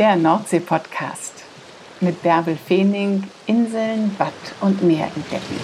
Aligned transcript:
der 0.00 0.16
Nordsee-Podcast 0.16 1.44
mit 2.00 2.22
Bärbel 2.22 2.56
Feening, 2.56 3.24
Inseln, 3.44 4.10
Watt 4.16 4.32
und 4.62 4.82
Meer 4.82 5.10
entdecken. 5.14 5.60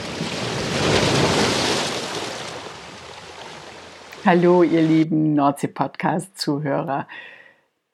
Hallo, 4.26 4.62
ihr 4.62 4.82
lieben 4.82 5.32
Nordsee-Podcast-Zuhörer. 5.32 7.08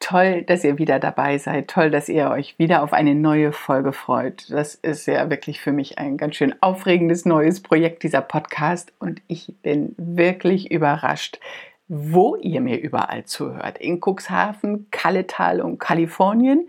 Toll, 0.00 0.42
dass 0.42 0.64
ihr 0.64 0.78
wieder 0.78 0.98
dabei 0.98 1.38
seid. 1.38 1.68
Toll, 1.68 1.92
dass 1.92 2.08
ihr 2.08 2.28
euch 2.30 2.58
wieder 2.58 2.82
auf 2.82 2.92
eine 2.92 3.14
neue 3.14 3.52
Folge 3.52 3.92
freut. 3.92 4.50
Das 4.50 4.74
ist 4.74 5.06
ja 5.06 5.30
wirklich 5.30 5.60
für 5.60 5.70
mich 5.70 6.00
ein 6.00 6.16
ganz 6.16 6.34
schön 6.34 6.56
aufregendes 6.60 7.24
neues 7.24 7.62
Projekt, 7.62 8.02
dieser 8.02 8.20
Podcast. 8.20 8.92
Und 8.98 9.22
ich 9.28 9.54
bin 9.62 9.94
wirklich 9.96 10.72
überrascht, 10.72 11.38
wo 11.94 12.36
ihr 12.36 12.62
mir 12.62 12.80
überall 12.80 13.24
zuhört. 13.24 13.76
In 13.76 14.00
Cuxhaven, 14.00 14.86
Kalletal 14.90 15.60
und 15.60 15.78
Kalifornien, 15.78 16.66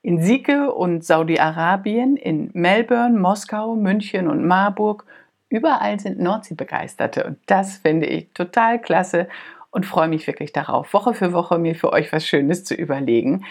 in 0.00 0.22
Sieke 0.22 0.72
und 0.72 1.04
Saudi-Arabien, 1.04 2.16
in 2.16 2.50
Melbourne, 2.52 3.18
Moskau, 3.18 3.74
München 3.74 4.28
und 4.28 4.46
Marburg. 4.46 5.06
Überall 5.48 5.98
sind 5.98 6.20
Nordsee-Begeisterte 6.20 7.24
und 7.24 7.38
das 7.46 7.78
finde 7.78 8.06
ich 8.06 8.28
total 8.32 8.80
klasse 8.80 9.28
und 9.72 9.86
freue 9.86 10.06
mich 10.06 10.28
wirklich 10.28 10.52
darauf, 10.52 10.94
Woche 10.94 11.14
für 11.14 11.32
Woche 11.32 11.58
mir 11.58 11.74
für 11.74 11.92
euch 11.92 12.12
was 12.12 12.24
Schönes 12.24 12.62
zu 12.62 12.74
überlegen. 12.74 13.44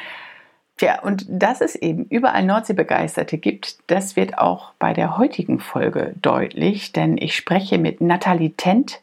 Tja, 0.77 1.01
und 1.01 1.25
dass 1.27 1.59
es 1.59 1.75
eben 1.75 2.05
überall 2.05 2.45
Nordsee-Begeisterte 2.45 3.39
gibt, 3.39 3.79
das 3.87 4.15
wird 4.15 4.37
auch 4.37 4.71
bei 4.79 4.93
der 4.93 5.17
heutigen 5.17 5.59
Folge 5.59 6.13
deutlich, 6.21 6.93
denn 6.93 7.17
ich 7.17 7.35
spreche 7.35 7.77
mit 7.77 7.99
Nathalie 7.99 8.53
Tent 8.55 9.01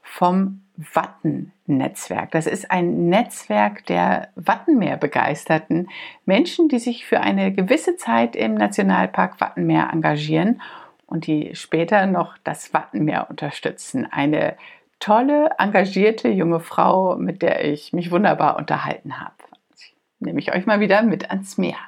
vom 0.00 0.62
Watten-Netzwerk. 0.78 2.30
Das 2.30 2.46
ist 2.46 2.70
ein 2.70 3.08
Netzwerk 3.08 3.84
der 3.86 4.28
Wattenmeer-begeisterten 4.36 5.88
Menschen, 6.24 6.68
die 6.68 6.78
sich 6.78 7.04
für 7.04 7.20
eine 7.20 7.52
gewisse 7.52 7.96
Zeit 7.96 8.36
im 8.36 8.54
Nationalpark 8.54 9.40
Wattenmeer 9.40 9.90
engagieren 9.92 10.62
und 11.06 11.26
die 11.26 11.54
später 11.54 12.06
noch 12.06 12.38
das 12.44 12.72
Wattenmeer 12.72 13.28
unterstützen. 13.28 14.06
Eine 14.06 14.56
tolle, 15.00 15.50
engagierte 15.58 16.28
junge 16.28 16.60
Frau, 16.60 17.16
mit 17.16 17.42
der 17.42 17.64
ich 17.64 17.92
mich 17.92 18.10
wunderbar 18.12 18.56
unterhalten 18.56 19.20
habe. 19.20 19.34
Ich 19.76 19.94
nehme 20.20 20.38
ich 20.38 20.54
euch 20.54 20.64
mal 20.66 20.80
wieder 20.80 21.02
mit 21.02 21.30
ans 21.30 21.58
Meer. 21.58 21.78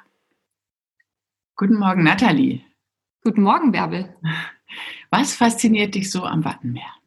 Guten 1.55 1.77
Morgen, 1.77 2.03
Nathalie. 2.03 2.63
Guten 3.23 3.43
Morgen, 3.43 3.71
Bärbel. 3.71 4.17
Was 5.11 5.35
fasziniert 5.35 5.95
dich 5.95 6.11
so 6.11 6.25
am 6.25 6.45
Wattenmeer? 6.45 7.00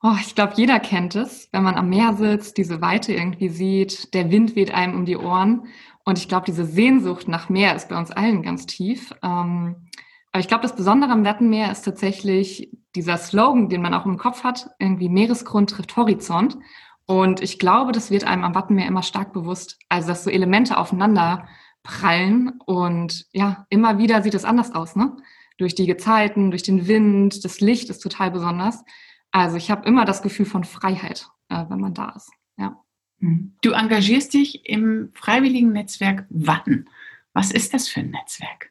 Oh, 0.00 0.14
ich 0.20 0.36
glaube, 0.36 0.52
jeder 0.56 0.78
kennt 0.78 1.16
es, 1.16 1.48
wenn 1.50 1.64
man 1.64 1.74
am 1.74 1.88
Meer 1.88 2.14
sitzt, 2.14 2.56
diese 2.56 2.80
Weite 2.80 3.12
irgendwie 3.12 3.48
sieht, 3.48 4.14
der 4.14 4.30
Wind 4.30 4.54
weht 4.54 4.72
einem 4.72 4.94
um 4.94 5.04
die 5.04 5.16
Ohren. 5.16 5.66
Und 6.04 6.18
ich 6.18 6.28
glaube, 6.28 6.46
diese 6.46 6.64
Sehnsucht 6.64 7.26
nach 7.26 7.48
Meer 7.48 7.74
ist 7.74 7.88
bei 7.88 7.98
uns 7.98 8.12
allen 8.12 8.42
ganz 8.42 8.66
tief. 8.66 9.12
Ähm, 9.22 9.88
aber 10.30 10.40
ich 10.40 10.46
glaube, 10.46 10.62
das 10.62 10.76
Besondere 10.76 11.10
am 11.10 11.24
Wattenmeer 11.24 11.72
ist 11.72 11.82
tatsächlich 11.82 12.70
dieser 12.94 13.16
Slogan, 13.16 13.68
den 13.68 13.82
man 13.82 13.92
auch 13.92 14.06
im 14.06 14.18
Kopf 14.18 14.44
hat, 14.44 14.70
irgendwie 14.78 15.08
Meeresgrund 15.08 15.70
trifft 15.70 15.96
Horizont. 15.96 16.58
Und 17.06 17.42
ich 17.42 17.58
glaube, 17.58 17.90
das 17.90 18.10
wird 18.10 18.24
einem 18.24 18.44
am 18.44 18.54
Wattenmeer 18.54 18.86
immer 18.86 19.02
stark 19.02 19.32
bewusst. 19.32 19.78
Also, 19.88 20.08
dass 20.08 20.22
so 20.22 20.30
Elemente 20.30 20.76
aufeinander 20.76 21.48
prallen 21.82 22.52
und 22.66 23.26
ja, 23.32 23.66
immer 23.68 23.98
wieder 23.98 24.22
sieht 24.22 24.34
es 24.34 24.44
anders 24.44 24.74
aus, 24.74 24.94
ne? 24.94 25.16
Durch 25.56 25.74
die 25.74 25.86
Gezeiten, 25.86 26.50
durch 26.50 26.62
den 26.62 26.86
Wind, 26.86 27.44
das 27.44 27.60
Licht 27.60 27.90
ist 27.90 28.00
total 28.00 28.30
besonders. 28.30 28.84
Also 29.30 29.56
ich 29.56 29.70
habe 29.70 29.86
immer 29.86 30.04
das 30.04 30.22
Gefühl 30.22 30.46
von 30.46 30.64
Freiheit, 30.64 31.28
äh, 31.48 31.64
wenn 31.68 31.80
man 31.80 31.94
da 31.94 32.10
ist. 32.10 32.30
Ja. 32.56 32.82
Hm. 33.20 33.56
Du 33.62 33.72
engagierst 33.72 34.34
dich 34.34 34.66
im 34.66 35.10
freiwilligen 35.14 35.72
Netzwerk 35.72 36.26
Watten. 36.30 36.88
Was 37.32 37.50
ist 37.50 37.74
das 37.74 37.88
für 37.88 38.00
ein 38.00 38.10
Netzwerk? 38.10 38.70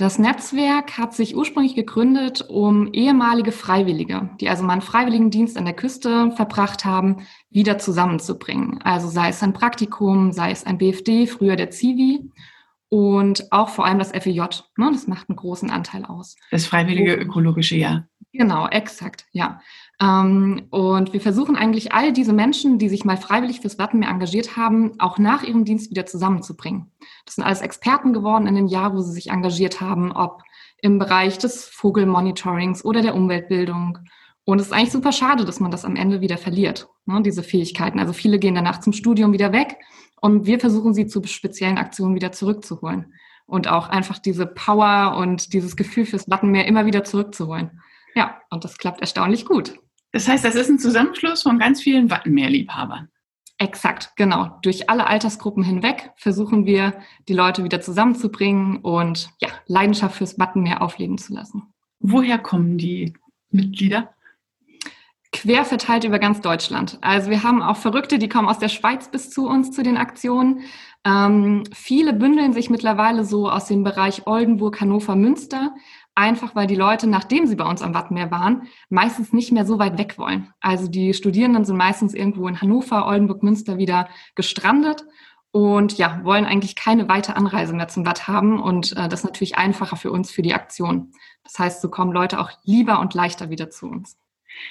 Das 0.00 0.18
Netzwerk 0.18 0.96
hat 0.96 1.14
sich 1.14 1.36
ursprünglich 1.36 1.74
gegründet, 1.74 2.46
um 2.48 2.90
ehemalige 2.94 3.52
Freiwillige, 3.52 4.30
die 4.40 4.48
also 4.48 4.64
mal 4.64 4.72
einen 4.72 4.80
Freiwilligendienst 4.80 5.58
an 5.58 5.66
der 5.66 5.74
Küste 5.74 6.32
verbracht 6.32 6.86
haben, 6.86 7.26
wieder 7.50 7.76
zusammenzubringen. 7.76 8.80
Also 8.80 9.08
sei 9.08 9.28
es 9.28 9.42
ein 9.42 9.52
Praktikum, 9.52 10.32
sei 10.32 10.52
es 10.52 10.64
ein 10.64 10.78
BFD, 10.78 11.26
früher 11.26 11.54
der 11.54 11.68
Zivi 11.68 12.30
und 12.88 13.52
auch 13.52 13.68
vor 13.68 13.84
allem 13.84 13.98
das 13.98 14.12
FEJ. 14.12 14.40
Ne, 14.78 14.90
das 14.90 15.06
macht 15.06 15.28
einen 15.28 15.36
großen 15.36 15.70
Anteil 15.70 16.06
aus. 16.06 16.34
Das 16.50 16.64
Freiwillige 16.64 17.14
Ökologische 17.14 17.76
Jahr. 17.76 18.08
Genau, 18.32 18.68
exakt, 18.68 19.26
ja. 19.32 19.60
Ähm, 20.00 20.66
und 20.70 21.12
wir 21.12 21.20
versuchen 21.20 21.56
eigentlich 21.56 21.92
all 21.92 22.12
diese 22.12 22.32
Menschen, 22.32 22.78
die 22.78 22.88
sich 22.88 23.04
mal 23.04 23.16
freiwillig 23.16 23.60
fürs 23.60 23.78
Wattenmeer 23.78 24.08
engagiert 24.08 24.56
haben, 24.56 24.92
auch 25.00 25.18
nach 25.18 25.42
ihrem 25.42 25.64
Dienst 25.64 25.90
wieder 25.90 26.06
zusammenzubringen. 26.06 26.92
Das 27.26 27.34
sind 27.34 27.44
alles 27.44 27.60
Experten 27.60 28.12
geworden 28.12 28.46
in 28.46 28.54
dem 28.54 28.68
Jahr, 28.68 28.94
wo 28.94 29.00
sie 29.00 29.12
sich 29.12 29.30
engagiert 29.30 29.80
haben, 29.80 30.12
ob 30.12 30.42
im 30.80 30.98
Bereich 30.98 31.38
des 31.38 31.64
Vogelmonitorings 31.64 32.84
oder 32.84 33.02
der 33.02 33.16
Umweltbildung. 33.16 33.98
Und 34.44 34.60
es 34.60 34.66
ist 34.68 34.72
eigentlich 34.72 34.92
super 34.92 35.12
schade, 35.12 35.44
dass 35.44 35.60
man 35.60 35.72
das 35.72 35.84
am 35.84 35.96
Ende 35.96 36.20
wieder 36.20 36.38
verliert, 36.38 36.88
ne, 37.06 37.22
diese 37.22 37.42
Fähigkeiten. 37.42 37.98
Also 37.98 38.12
viele 38.12 38.38
gehen 38.38 38.54
danach 38.54 38.80
zum 38.80 38.92
Studium 38.92 39.32
wieder 39.32 39.52
weg 39.52 39.76
und 40.20 40.46
wir 40.46 40.60
versuchen 40.60 40.94
sie 40.94 41.06
zu 41.06 41.22
speziellen 41.24 41.78
Aktionen 41.78 42.14
wieder 42.14 42.32
zurückzuholen 42.32 43.12
und 43.46 43.68
auch 43.68 43.88
einfach 43.88 44.18
diese 44.18 44.46
Power 44.46 45.16
und 45.18 45.52
dieses 45.52 45.76
Gefühl 45.76 46.06
fürs 46.06 46.30
Wattenmeer 46.30 46.66
immer 46.66 46.86
wieder 46.86 47.02
zurückzuholen. 47.04 47.80
Ja, 48.14 48.40
und 48.50 48.64
das 48.64 48.78
klappt 48.78 49.00
erstaunlich 49.00 49.44
gut. 49.44 49.78
Das 50.12 50.28
heißt, 50.28 50.44
das 50.44 50.54
ist 50.54 50.68
ein 50.68 50.78
Zusammenschluss 50.78 51.42
von 51.42 51.58
ganz 51.58 51.82
vielen 51.82 52.10
Wattenmeerliebhabern. 52.10 53.08
Exakt, 53.58 54.12
genau. 54.16 54.58
Durch 54.62 54.88
alle 54.88 55.06
Altersgruppen 55.06 55.62
hinweg 55.62 56.12
versuchen 56.16 56.64
wir, 56.64 56.94
die 57.28 57.34
Leute 57.34 57.62
wieder 57.62 57.82
zusammenzubringen 57.82 58.78
und 58.78 59.28
ja, 59.38 59.50
Leidenschaft 59.66 60.16
fürs 60.16 60.38
Wattenmeer 60.38 60.80
aufleben 60.80 61.18
zu 61.18 61.34
lassen. 61.34 61.64
Woher 61.98 62.38
kommen 62.38 62.78
die 62.78 63.12
Mitglieder? 63.50 64.14
Quer 65.32 65.64
verteilt 65.64 66.04
über 66.04 66.18
ganz 66.18 66.40
Deutschland. 66.40 66.98
Also 67.02 67.30
wir 67.30 67.42
haben 67.42 67.62
auch 67.62 67.76
Verrückte, 67.76 68.18
die 68.18 68.28
kommen 68.28 68.48
aus 68.48 68.58
der 68.58 68.68
Schweiz 68.68 69.10
bis 69.10 69.30
zu 69.30 69.46
uns 69.46 69.70
zu 69.70 69.82
den 69.82 69.98
Aktionen. 69.98 70.62
Ähm, 71.04 71.62
viele 71.72 72.14
bündeln 72.14 72.52
sich 72.52 72.70
mittlerweile 72.70 73.24
so 73.24 73.48
aus 73.48 73.66
dem 73.66 73.84
Bereich 73.84 74.26
Oldenburg, 74.26 74.80
Hannover, 74.80 75.16
Münster 75.16 75.74
einfach 76.14 76.54
weil 76.54 76.66
die 76.66 76.76
Leute, 76.76 77.06
nachdem 77.06 77.46
sie 77.46 77.56
bei 77.56 77.64
uns 77.64 77.82
am 77.82 77.94
Wattenmeer 77.94 78.30
waren, 78.30 78.68
meistens 78.88 79.32
nicht 79.32 79.52
mehr 79.52 79.64
so 79.64 79.78
weit 79.78 79.98
weg 79.98 80.18
wollen. 80.18 80.52
Also 80.60 80.88
die 80.88 81.14
Studierenden 81.14 81.64
sind 81.64 81.76
meistens 81.76 82.14
irgendwo 82.14 82.46
in 82.48 82.60
Hannover, 82.60 83.06
Oldenburg, 83.06 83.42
Münster 83.42 83.78
wieder 83.78 84.08
gestrandet 84.34 85.04
und 85.52 85.98
ja, 85.98 86.20
wollen 86.24 86.44
eigentlich 86.44 86.76
keine 86.76 87.08
weite 87.08 87.36
Anreise 87.36 87.72
mehr 87.72 87.88
zum 87.88 88.06
Watt 88.06 88.28
haben 88.28 88.60
und 88.60 88.92
äh, 88.96 89.08
das 89.08 89.20
ist 89.20 89.24
natürlich 89.24 89.56
einfacher 89.56 89.96
für 89.96 90.10
uns 90.12 90.30
für 90.30 90.42
die 90.42 90.54
Aktion. 90.54 91.12
Das 91.42 91.58
heißt, 91.58 91.80
so 91.80 91.88
kommen 91.88 92.12
Leute 92.12 92.38
auch 92.40 92.50
lieber 92.64 93.00
und 93.00 93.14
leichter 93.14 93.50
wieder 93.50 93.70
zu 93.70 93.86
uns. 93.86 94.16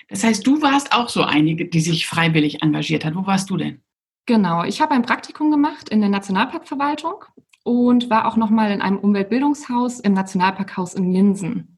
Das 0.08 0.24
heißt, 0.24 0.46
du 0.46 0.62
warst 0.62 0.94
auch 0.94 1.10
so 1.10 1.24
einige, 1.24 1.66
die 1.68 1.82
sich 1.82 2.08
freiwillig 2.08 2.62
engagiert 2.62 3.06
hat. 3.06 3.16
Wo 3.16 3.26
warst 3.26 3.50
du 3.50 3.58
denn? 3.58 3.82
Genau, 4.26 4.64
ich 4.64 4.82
habe 4.82 4.94
ein 4.94 5.02
Praktikum 5.02 5.52
gemacht 5.52 5.90
in 5.90 6.02
der 6.02 6.10
Nationalparkverwaltung 6.10 7.26
und 7.70 8.10
war 8.10 8.28
auch 8.28 8.36
noch 8.36 8.50
mal 8.50 8.72
in 8.72 8.82
einem 8.82 8.98
Umweltbildungshaus 8.98 10.00
im 10.00 10.14
Nationalparkhaus 10.14 10.96
in 10.96 11.12
Linsen 11.14 11.78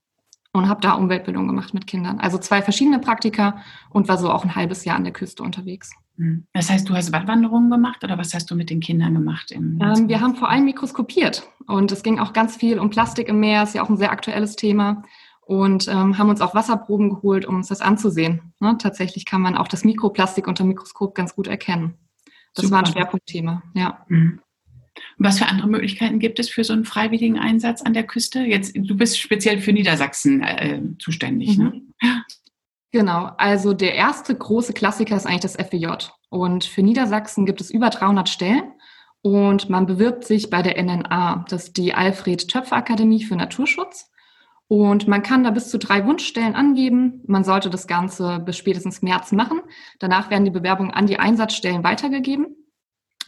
und 0.54 0.70
habe 0.70 0.80
da 0.80 0.94
Umweltbildung 0.94 1.48
gemacht 1.48 1.74
mit 1.74 1.86
Kindern. 1.86 2.18
Also 2.22 2.38
zwei 2.38 2.62
verschiedene 2.62 3.00
Praktika 3.00 3.58
und 3.90 4.08
war 4.08 4.18
so 4.18 4.32
auch 4.32 4.46
ein 4.46 4.56
halbes 4.56 4.86
Jahr 4.86 4.96
an 4.96 5.04
der 5.04 5.12
Küste 5.12 5.44
unterwegs. 5.44 5.92
Hm. 6.16 6.46
Das 6.54 6.70
heißt, 6.70 6.88
du 6.88 6.96
hast 6.96 7.12
Wattwanderungen 7.12 7.70
gemacht 7.70 8.06
oder 8.06 8.18
was 8.18 8.34
hast 8.34 8.50
du 8.50 8.56
mit 8.56 8.70
den 8.70 8.80
Kindern 8.80 9.16
gemacht? 9.16 9.52
ähm, 9.52 10.08
wir 10.08 10.22
haben 10.22 10.36
vor 10.36 10.50
allem 10.50 10.64
mikroskopiert 10.64 11.44
und 11.68 11.92
es 11.92 12.04
ging 12.04 12.20
auch 12.20 12.32
ganz 12.32 12.56
viel 12.56 12.80
um 12.80 12.90
Plastik 12.90 13.28
im 13.28 13.42
Meer, 13.42 13.64
ist 13.64 13.76
ja 13.76 13.84
auch 13.84 13.90
ein 13.90 13.98
sehr 13.98 14.14
aktuelles 14.14 14.56
Thema 14.56 15.04
und 15.42 15.90
ähm, 15.90 16.18
haben 16.18 16.30
uns 16.30 16.40
auch 16.40 16.56
Wasserproben 16.56 17.10
geholt, 17.10 17.46
um 17.46 17.58
uns 17.58 17.68
das 17.68 17.82
anzusehen. 17.82 18.54
Ne? 18.62 18.78
Tatsächlich 18.80 19.26
kann 19.26 19.42
man 19.42 19.58
auch 19.58 19.68
das 19.68 19.84
Mikroplastik 19.84 20.48
unter 20.48 20.64
Mikroskop 20.64 21.16
ganz 21.16 21.36
gut 21.36 21.48
erkennen. 21.48 21.96
Das 22.54 22.64
Super. 22.64 22.78
war 22.78 22.86
ein 22.86 22.92
Schwerpunktthema, 22.94 23.64
ja. 23.74 24.06
Mhm. 24.08 24.40
Was 25.18 25.40
für 25.40 25.48
andere 25.48 25.68
Möglichkeiten 25.68 26.20
gibt 26.20 26.40
es 26.40 26.50
für 26.50 26.64
so 26.64 26.74
einen 26.74 26.86
freiwilligen 26.86 27.38
Einsatz 27.38 27.82
an 27.82 27.94
der 27.94 28.04
Küste? 28.04 28.40
Jetzt, 28.42 28.76
du 28.76 28.96
bist 28.96 29.20
speziell 29.20 29.60
für 29.60 29.74
Niedersachsen 29.74 30.42
äh, 30.42 30.82
zuständig, 31.00 31.58
ne? 31.58 31.66
mhm. 31.66 31.94
ne? 32.02 32.24
Genau, 32.92 33.32
also 33.38 33.74
der 33.74 33.96
erste 33.96 34.36
große 34.36 34.74
Klassiker 34.74 35.16
ist 35.16 35.26
eigentlich 35.26 35.42
das 35.42 35.56
FWJ. 35.56 36.10
Und 36.30 36.66
für 36.66 36.84
Niedersachsen 36.84 37.46
gibt 37.46 37.62
es 37.62 37.72
über 37.72 37.90
300 37.90 38.28
Stellen 38.28 38.64
und 39.22 39.70
man 39.70 39.86
bewirbt 39.86 40.26
sich 40.26 40.50
bei 40.50 40.62
der 40.62 40.82
NNA, 40.82 41.46
das 41.48 41.66
ist 41.66 41.78
die 41.78 41.94
Alfred 41.94 42.48
Töpfer 42.48 42.76
Akademie 42.76 43.24
für 43.24 43.36
Naturschutz. 43.36 44.10
Und 44.68 45.08
man 45.08 45.22
kann 45.22 45.44
da 45.44 45.52
bis 45.52 45.70
zu 45.70 45.78
drei 45.78 46.06
Wunschstellen 46.06 46.56
angeben. 46.56 47.22
Man 47.28 47.44
sollte 47.44 47.70
das 47.70 47.88
Ganze 47.88 48.40
bis 48.40 48.58
spätestens 48.58 49.02
März 49.02 49.34
machen. 49.34 49.62
Danach 50.00 50.30
werden 50.30 50.46
die 50.46 50.52
Bewerbungen 50.52 50.92
an 50.92 51.08
die 51.08 51.20
Einsatzstellen 51.20 51.84
weitergegeben. 51.84 52.56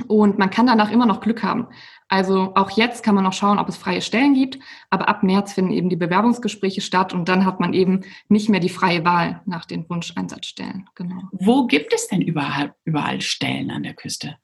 Und 0.07 0.39
man 0.39 0.49
kann 0.49 0.65
danach 0.65 0.91
immer 0.91 1.05
noch 1.05 1.21
Glück 1.21 1.43
haben. 1.43 1.67
Also 2.07 2.53
auch 2.55 2.71
jetzt 2.71 3.03
kann 3.03 3.15
man 3.15 3.23
noch 3.23 3.33
schauen, 3.33 3.59
ob 3.59 3.69
es 3.69 3.77
freie 3.77 4.01
Stellen 4.01 4.33
gibt. 4.33 4.59
Aber 4.89 5.07
ab 5.07 5.23
März 5.23 5.53
finden 5.53 5.71
eben 5.71 5.89
die 5.89 5.95
Bewerbungsgespräche 5.95 6.81
statt 6.81 7.13
und 7.13 7.29
dann 7.29 7.45
hat 7.45 7.59
man 7.59 7.73
eben 7.73 8.01
nicht 8.27 8.49
mehr 8.49 8.59
die 8.59 8.69
freie 8.69 9.05
Wahl 9.05 9.41
nach 9.45 9.65
den 9.65 9.87
Wunscheinsatzstellen. 9.89 10.87
Genau. 10.95 11.21
Wo 11.31 11.67
gibt 11.67 11.93
es 11.93 12.07
denn 12.07 12.21
überall, 12.21 12.73
überall 12.85 13.21
Stellen 13.21 13.71
an 13.71 13.83
der 13.83 13.93
Küste? 13.93 14.37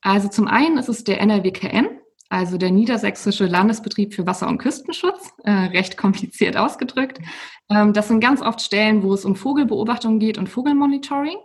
Also 0.00 0.28
zum 0.28 0.46
einen 0.48 0.76
ist 0.76 0.88
es 0.88 1.02
der 1.02 1.20
NRWKN, 1.20 1.88
also 2.28 2.58
der 2.58 2.70
Niedersächsische 2.70 3.46
Landesbetrieb 3.46 4.12
für 4.12 4.26
Wasser- 4.26 4.48
und 4.48 4.58
Küstenschutz, 4.58 5.32
äh, 5.44 5.50
recht 5.50 5.96
kompliziert 5.96 6.56
ausgedrückt. 6.56 7.20
Ähm, 7.70 7.92
das 7.92 8.08
sind 8.08 8.20
ganz 8.20 8.42
oft 8.42 8.60
Stellen, 8.60 9.02
wo 9.02 9.14
es 9.14 9.24
um 9.24 9.34
Vogelbeobachtung 9.34 10.18
geht 10.18 10.36
und 10.36 10.48
Vogelmonitoring. 10.48 11.38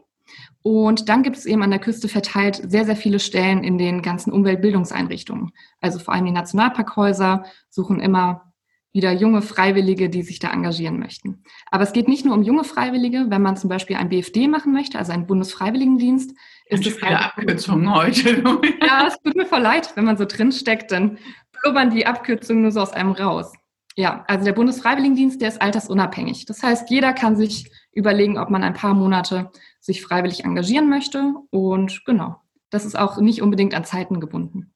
Und 0.69 1.09
dann 1.09 1.23
gibt 1.23 1.35
es 1.35 1.47
eben 1.47 1.63
an 1.63 1.71
der 1.71 1.79
Küste 1.79 2.07
verteilt 2.07 2.61
sehr, 2.63 2.85
sehr 2.85 2.95
viele 2.95 3.19
Stellen 3.19 3.63
in 3.63 3.79
den 3.79 4.03
ganzen 4.03 4.31
Umweltbildungseinrichtungen. 4.31 5.51
Also 5.81 5.97
vor 5.97 6.13
allem 6.13 6.25
die 6.25 6.31
Nationalparkhäuser 6.31 7.43
suchen 7.71 7.99
immer 7.99 8.53
wieder 8.93 9.11
junge 9.11 9.41
Freiwillige, 9.41 10.11
die 10.11 10.21
sich 10.21 10.37
da 10.37 10.51
engagieren 10.51 10.99
möchten. 10.99 11.43
Aber 11.71 11.81
es 11.81 11.91
geht 11.91 12.07
nicht 12.07 12.23
nur 12.23 12.35
um 12.35 12.43
junge 12.43 12.63
Freiwillige. 12.63 13.25
Wenn 13.29 13.41
man 13.41 13.57
zum 13.57 13.67
Beispiel 13.67 13.95
ein 13.95 14.09
BFD 14.09 14.47
machen 14.47 14.71
möchte, 14.71 14.99
also 14.99 15.11
einen 15.11 15.25
Bundesfreiwilligendienst, 15.25 16.37
ist 16.67 16.85
es 16.85 17.01
eine 17.01 17.25
Abkürzung 17.25 17.91
heute. 17.91 18.43
ja, 18.85 19.07
es 19.07 19.17
tut 19.23 19.35
mir 19.35 19.47
voll 19.47 19.61
leid, 19.61 19.91
wenn 19.95 20.05
man 20.05 20.17
so 20.17 20.25
drin 20.25 20.51
steckt, 20.51 20.91
dann 20.91 21.17
blubbern 21.63 21.89
die 21.89 22.05
Abkürzungen 22.05 22.61
nur 22.61 22.71
so 22.71 22.81
aus 22.81 22.93
einem 22.93 23.13
raus. 23.13 23.53
Ja, 23.95 24.23
also 24.27 24.45
der 24.45 24.53
Bundesfreiwilligendienst, 24.53 25.41
der 25.41 25.47
ist 25.47 25.63
altersunabhängig. 25.63 26.45
Das 26.45 26.61
heißt, 26.61 26.91
jeder 26.91 27.11
kann 27.13 27.35
sich 27.37 27.71
überlegen, 27.91 28.37
ob 28.37 28.51
man 28.51 28.63
ein 28.63 28.75
paar 28.75 28.93
Monate 28.93 29.49
sich 29.89 30.03
freiwillig 30.03 30.45
engagieren 30.45 30.87
möchte. 30.87 31.33
Und 31.49 32.05
genau, 32.05 32.37
das 32.69 32.85
ist 32.85 32.97
auch 32.97 33.17
nicht 33.17 33.41
unbedingt 33.41 33.73
an 33.73 33.85
Zeiten 33.85 34.19
gebunden. 34.19 34.71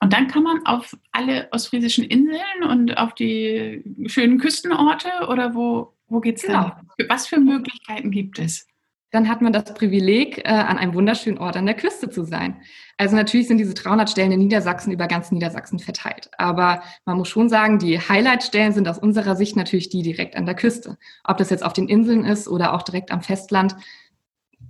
Und 0.00 0.12
dann 0.12 0.28
kann 0.28 0.42
man 0.42 0.64
auf 0.66 0.96
alle 1.12 1.48
ostfriesischen 1.52 2.04
Inseln 2.04 2.64
und 2.68 2.98
auf 2.98 3.14
die 3.14 3.82
schönen 4.06 4.38
Küstenorte 4.38 5.08
oder 5.28 5.54
wo, 5.54 5.94
wo 6.08 6.20
geht 6.20 6.36
es 6.36 6.42
genau. 6.42 6.72
dann? 6.96 7.08
Was 7.08 7.26
für 7.26 7.40
Möglichkeiten 7.40 8.10
gibt 8.10 8.38
es? 8.38 8.66
Dann 9.10 9.28
hat 9.28 9.40
man 9.40 9.54
das 9.54 9.72
Privileg, 9.72 10.38
äh, 10.38 10.50
an 10.50 10.76
einem 10.76 10.92
wunderschönen 10.92 11.38
Ort 11.38 11.56
an 11.56 11.64
der 11.64 11.74
Küste 11.74 12.10
zu 12.10 12.24
sein. 12.24 12.60
Also 12.98 13.16
natürlich 13.16 13.48
sind 13.48 13.56
diese 13.56 13.72
300 13.72 14.10
Stellen 14.10 14.32
in 14.32 14.40
Niedersachsen 14.40 14.92
über 14.92 15.06
ganz 15.06 15.30
Niedersachsen 15.30 15.78
verteilt. 15.78 16.30
Aber 16.36 16.82
man 17.06 17.16
muss 17.16 17.28
schon 17.28 17.48
sagen, 17.48 17.78
die 17.78 17.98
Highlight-Stellen 17.98 18.74
sind 18.74 18.86
aus 18.86 18.98
unserer 18.98 19.34
Sicht 19.34 19.56
natürlich 19.56 19.88
die 19.88 20.02
direkt 20.02 20.36
an 20.36 20.44
der 20.44 20.54
Küste. 20.54 20.98
Ob 21.24 21.38
das 21.38 21.48
jetzt 21.48 21.64
auf 21.64 21.72
den 21.72 21.88
Inseln 21.88 22.24
ist 22.24 22.48
oder 22.48 22.74
auch 22.74 22.82
direkt 22.82 23.10
am 23.10 23.22
Festland, 23.22 23.76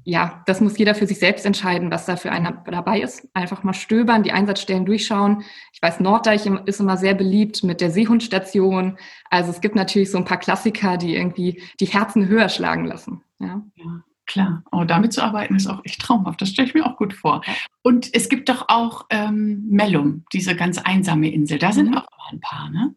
ja, 0.05 0.43
das 0.47 0.63
muss 0.63 0.79
jeder 0.79 0.95
für 0.95 1.07
sich 1.07 1.19
selbst 1.19 1.45
entscheiden, 1.45 1.91
was 1.91 2.07
da 2.07 2.17
für 2.17 2.33
einer 2.33 2.53
dabei 2.53 3.01
ist. 3.01 3.29
Einfach 3.35 3.63
mal 3.63 3.75
stöbern, 3.75 4.23
die 4.23 4.33
Einsatzstellen 4.33 4.87
durchschauen. 4.87 5.43
Ich 5.73 5.83
weiß, 5.83 6.01
Norddeich 6.01 6.47
ist 6.65 6.81
immer 6.81 6.97
sehr 6.97 7.15
beliebt 7.15 7.63
mit 7.63 7.83
der 7.83 7.91
Seehundstation. 7.91 8.97
Also 9.29 9.51
es 9.51 9.61
gibt 9.61 9.75
natürlich 9.75 10.11
so 10.11 10.17
ein 10.17 10.25
paar 10.25 10.39
Klassiker, 10.39 10.97
die 10.97 11.15
irgendwie 11.15 11.63
die 11.79 11.87
Herzen 11.87 12.27
höher 12.27 12.49
schlagen 12.49 12.87
lassen. 12.87 13.23
Ja. 13.39 13.63
ja. 13.77 14.03
Klar, 14.25 14.63
oh, 14.73 14.85
damit 14.85 15.15
zu 15.15 15.23
arbeiten 15.23 15.57
ist 15.57 15.67
auch 15.67 15.81
echt 15.85 16.01
traumhaft. 16.01 16.41
Das 16.43 16.51
stelle 16.51 16.69
ich 16.69 16.75
mir 16.75 16.87
auch 16.87 16.97
gut 16.97 17.15
vor. 17.15 17.43
Und 17.83 18.15
es 18.15 18.29
gibt 18.29 18.51
doch 18.51 18.67
auch 18.69 19.07
ähm, 19.09 19.65
Mellum, 19.69 20.25
diese 20.35 20.55
ganz 20.55 20.77
einsame 20.79 21.31
Insel. 21.33 21.59
Da 21.59 21.73
sind 21.73 21.91
mhm. 21.91 21.99
auch 21.99 22.33
ein 22.33 22.41
paar, 22.41 22.71
ne? 22.71 22.95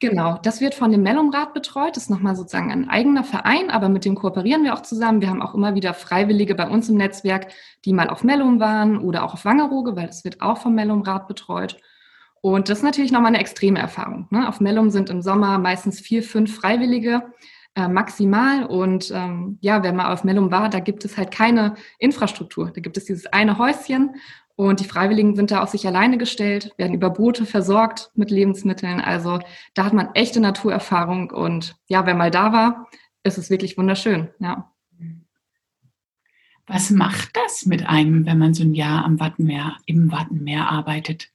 Genau, 0.00 0.38
das 0.42 0.60
wird 0.60 0.74
von 0.74 0.90
dem 0.92 1.02
Mellumrat 1.02 1.54
betreut. 1.54 1.96
Das 1.96 2.04
ist 2.04 2.10
nochmal 2.10 2.36
sozusagen 2.36 2.70
ein 2.70 2.90
eigener 2.90 3.24
Verein, 3.24 3.70
aber 3.70 3.88
mit 3.88 4.04
dem 4.04 4.14
kooperieren 4.14 4.64
wir 4.64 4.74
auch 4.74 4.82
zusammen. 4.82 5.20
Wir 5.20 5.30
haben 5.30 5.40
auch 5.40 5.54
immer 5.54 5.74
wieder 5.74 5.94
Freiwillige 5.94 6.54
bei 6.54 6.68
uns 6.68 6.88
im 6.88 6.96
Netzwerk, 6.96 7.48
die 7.84 7.92
mal 7.92 8.10
auf 8.10 8.22
Mellum 8.22 8.60
waren 8.60 8.98
oder 8.98 9.24
auch 9.24 9.34
auf 9.34 9.44
Wangerooge, 9.44 9.96
weil 9.96 10.06
das 10.06 10.24
wird 10.24 10.42
auch 10.42 10.58
vom 10.58 10.74
Mellumrat 10.74 11.26
betreut. 11.26 11.78
Und 12.42 12.68
das 12.68 12.78
ist 12.78 12.84
natürlich 12.84 13.12
nochmal 13.12 13.28
eine 13.28 13.40
extreme 13.40 13.78
Erfahrung. 13.78 14.26
Ne? 14.30 14.48
Auf 14.48 14.60
Mellum 14.60 14.90
sind 14.90 15.08
im 15.08 15.22
Sommer 15.22 15.58
meistens 15.58 16.00
vier, 16.00 16.22
fünf 16.22 16.54
Freiwillige 16.54 17.22
äh, 17.74 17.88
maximal. 17.88 18.66
Und 18.66 19.10
ähm, 19.14 19.58
ja, 19.60 19.82
wenn 19.82 19.96
man 19.96 20.06
auf 20.06 20.24
Mellum 20.24 20.50
war, 20.50 20.68
da 20.68 20.80
gibt 20.80 21.04
es 21.04 21.16
halt 21.16 21.30
keine 21.30 21.74
Infrastruktur. 21.98 22.70
Da 22.74 22.80
gibt 22.80 22.96
es 22.96 23.04
dieses 23.04 23.26
eine 23.26 23.58
Häuschen 23.58 24.16
und 24.54 24.80
die 24.80 24.84
Freiwilligen 24.84 25.34
sind 25.34 25.50
da 25.50 25.62
auf 25.62 25.70
sich 25.70 25.86
alleine 25.86 26.18
gestellt, 26.18 26.72
werden 26.76 26.94
über 26.94 27.10
Boote 27.10 27.46
versorgt 27.46 28.10
mit 28.14 28.30
Lebensmitteln. 28.30 29.00
Also 29.00 29.40
da 29.74 29.84
hat 29.84 29.92
man 29.92 30.14
echte 30.14 30.40
Naturerfahrung. 30.40 31.30
Und 31.30 31.76
ja, 31.88 32.04
wer 32.06 32.14
mal 32.14 32.30
da 32.30 32.52
war, 32.52 32.88
ist 33.22 33.38
es 33.38 33.50
wirklich 33.50 33.78
wunderschön. 33.78 34.28
Ja. 34.40 34.70
Was 36.66 36.90
macht 36.90 37.30
das 37.34 37.66
mit 37.66 37.88
einem, 37.88 38.26
wenn 38.26 38.38
man 38.38 38.54
so 38.54 38.62
ein 38.62 38.74
Jahr 38.74 39.04
am 39.04 39.18
Wattenmeer, 39.18 39.76
im 39.86 40.12
Wattenmeer 40.12 40.70
arbeitet? 40.70 41.30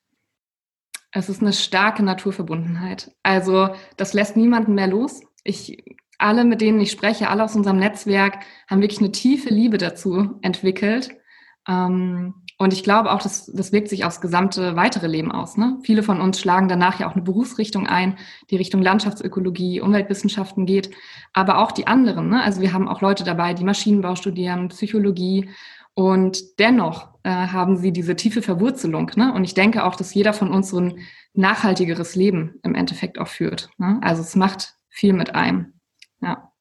Es 1.11 1.29
ist 1.29 1.41
eine 1.41 1.53
starke 1.53 2.03
Naturverbundenheit. 2.03 3.11
Also 3.23 3.69
das 3.97 4.13
lässt 4.13 4.37
niemanden 4.37 4.75
mehr 4.75 4.87
los. 4.87 5.21
Ich, 5.43 5.97
alle, 6.19 6.45
mit 6.45 6.61
denen 6.61 6.79
ich 6.79 6.91
spreche, 6.91 7.29
alle 7.29 7.43
aus 7.43 7.55
unserem 7.55 7.77
Netzwerk, 7.77 8.39
haben 8.69 8.81
wirklich 8.81 8.99
eine 8.99 9.11
tiefe 9.11 9.49
Liebe 9.49 9.77
dazu 9.77 10.37
entwickelt. 10.41 11.11
Ähm, 11.67 12.35
und 12.57 12.73
ich 12.73 12.83
glaube 12.83 13.11
auch, 13.11 13.21
das, 13.21 13.51
das 13.53 13.71
wirkt 13.71 13.87
sich 13.87 14.03
aufs 14.03 14.19
gesamte 14.19 14.75
weitere 14.75 15.05
Leben 15.05 15.31
aus. 15.31 15.57
Ne? 15.57 15.77
Viele 15.83 16.01
von 16.01 16.19
uns 16.19 16.39
schlagen 16.39 16.67
danach 16.67 16.99
ja 16.99 17.07
auch 17.07 17.13
eine 17.13 17.21
Berufsrichtung 17.21 17.85
ein, 17.85 18.17
die 18.49 18.55
Richtung 18.55 18.81
Landschaftsökologie, 18.81 19.79
Umweltwissenschaften 19.79 20.65
geht, 20.65 20.89
aber 21.33 21.59
auch 21.59 21.71
die 21.71 21.85
anderen. 21.85 22.29
Ne? 22.29 22.41
Also 22.41 22.61
wir 22.61 22.73
haben 22.73 22.87
auch 22.87 23.01
Leute 23.01 23.23
dabei, 23.23 23.53
die 23.53 23.63
Maschinenbau 23.63 24.15
studieren, 24.15 24.69
Psychologie 24.69 25.49
und 25.93 26.59
dennoch 26.59 27.09
äh, 27.23 27.29
haben 27.29 27.77
sie 27.77 27.91
diese 27.91 28.15
tiefe 28.15 28.41
Verwurzelung. 28.41 29.11
Ne? 29.15 29.31
Und 29.33 29.43
ich 29.43 29.53
denke 29.53 29.83
auch, 29.83 29.95
dass 29.95 30.15
jeder 30.15 30.33
von 30.33 30.49
uns 30.49 30.69
so 30.69 30.79
ein 30.79 30.99
nachhaltigeres 31.33 32.15
Leben 32.15 32.59
im 32.63 32.73
Endeffekt 32.73 33.19
auch 33.19 33.27
führt. 33.27 33.69
Ne? 33.77 33.99
Also 34.01 34.23
es 34.23 34.35
macht 34.35 34.75
viel 34.89 35.13
mit 35.13 35.35
einem. 35.35 35.73
Ja. 36.21 36.51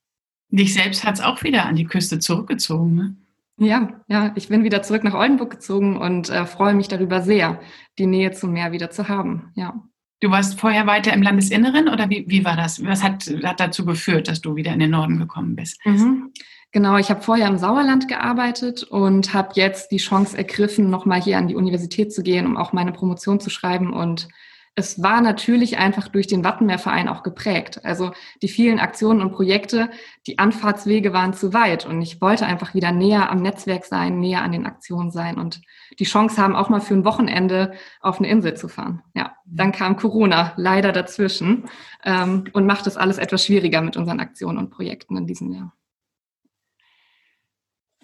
Dich 0.51 0.75
selbst 0.75 1.05
hat 1.05 1.15
es 1.15 1.21
auch 1.23 1.43
wieder 1.43 1.65
an 1.65 1.77
die 1.77 1.87
Küste 1.87 2.19
zurückgezogen. 2.19 2.95
Ne? 2.95 3.17
Ja, 3.59 4.01
ja, 4.07 4.33
ich 4.35 4.49
bin 4.49 4.65
wieder 4.65 4.83
zurück 4.83 5.03
nach 5.03 5.15
Oldenburg 5.15 5.51
gezogen 5.51 5.97
und 5.97 6.29
äh, 6.29 6.45
freue 6.45 6.75
mich 6.75 6.89
darüber 6.89 7.23
sehr, 7.23 7.61
die 7.99 8.07
Nähe 8.07 8.33
zum 8.33 8.53
Meer 8.53 8.73
wieder 8.73 8.91
zu 8.91 9.09
haben. 9.09 9.51
Ja. 9.55 9.83
Du 10.21 10.31
warst 10.31 10.61
vorher 10.61 10.87
weiter 10.87 11.13
im 11.13 11.23
Landesinneren 11.23 11.89
oder 11.89 12.09
wie, 12.11 12.25
wie 12.29 12.45
war 12.45 12.57
das? 12.57 12.85
Was 12.85 13.03
hat, 13.03 13.25
hat 13.45 13.61
dazu 13.61 13.85
geführt, 13.85 14.29
dass 14.29 14.41
du 14.41 14.57
wieder 14.57 14.73
in 14.73 14.81
den 14.81 14.91
Norden 14.91 15.19
gekommen 15.19 15.57
bist? 15.57 15.79
Mhm. 15.85 16.33
Genau, 16.73 16.99
ich 16.99 17.11
habe 17.11 17.23
vorher 17.23 17.49
im 17.49 17.59
Sauerland 17.59 18.09
gearbeitet 18.09 18.83
und 18.83 19.33
habe 19.33 19.51
jetzt 19.55 19.91
die 19.93 19.97
Chance 19.99 20.37
ergriffen, 20.37 20.91
nochmal 20.91 21.23
hier 21.23 21.39
an 21.39 21.49
die 21.49 21.55
Universität 21.55 22.13
zu 22.13 22.23
gehen, 22.23 22.45
um 22.45 22.57
auch 22.57 22.73
meine 22.73 22.93
Promotion 22.93 23.41
zu 23.41 23.51
schreiben 23.51 23.93
und 23.93 24.29
es 24.79 25.03
war 25.03 25.23
natürlich 25.23 25.79
einfach 25.79 26.09
durch 26.09 26.27
den 26.27 26.45
Wattenmeerverein 26.45 27.09
auch 27.09 27.23
geprägt. 27.23 27.83
Also 27.83 28.13
die 28.43 28.49
vielen 28.49 28.79
Aktionen 28.79 29.23
und 29.23 29.33
Projekte, 29.33 29.91
die 30.27 30.39
Anfahrtswege 30.39 31.15
waren 31.15 31.33
zu 31.33 31.55
weit 31.55 31.87
und 31.87 32.03
ich 32.03 32.21
wollte 32.21 32.45
einfach 32.45 32.75
wieder 32.75 32.93
näher 32.93 33.31
am 33.31 33.41
Netzwerk 33.41 33.87
sein, 33.87 34.21
näher 34.21 34.43
an 34.43 34.53
den 34.53 34.67
Aktionen 34.67 35.11
sein 35.11 35.39
und 35.39 35.63
die 35.99 36.05
Chance 36.05 36.41
haben, 36.41 36.55
auch 36.55 36.69
mal 36.69 36.83
für 36.83 36.93
ein 36.93 37.07
Wochenende 37.07 37.73
auf 38.03 38.19
eine 38.19 38.29
Insel 38.29 38.53
zu 38.55 38.69
fahren. 38.69 39.03
Ja, 39.15 39.35
dann 39.47 39.73
kam 39.73 39.97
Corona 39.97 40.53
leider 40.57 40.93
dazwischen 40.93 41.65
ähm, 42.05 42.45
und 42.53 42.67
macht 42.67 42.87
das 42.87 42.99
alles 42.99 43.17
etwas 43.17 43.45
schwieriger 43.47 43.81
mit 43.81 43.97
unseren 43.97 44.21
Aktionen 44.21 44.59
und 44.59 44.71
Projekten 44.71 45.17
in 45.17 45.27
diesem 45.27 45.53
Jahr. 45.53 45.73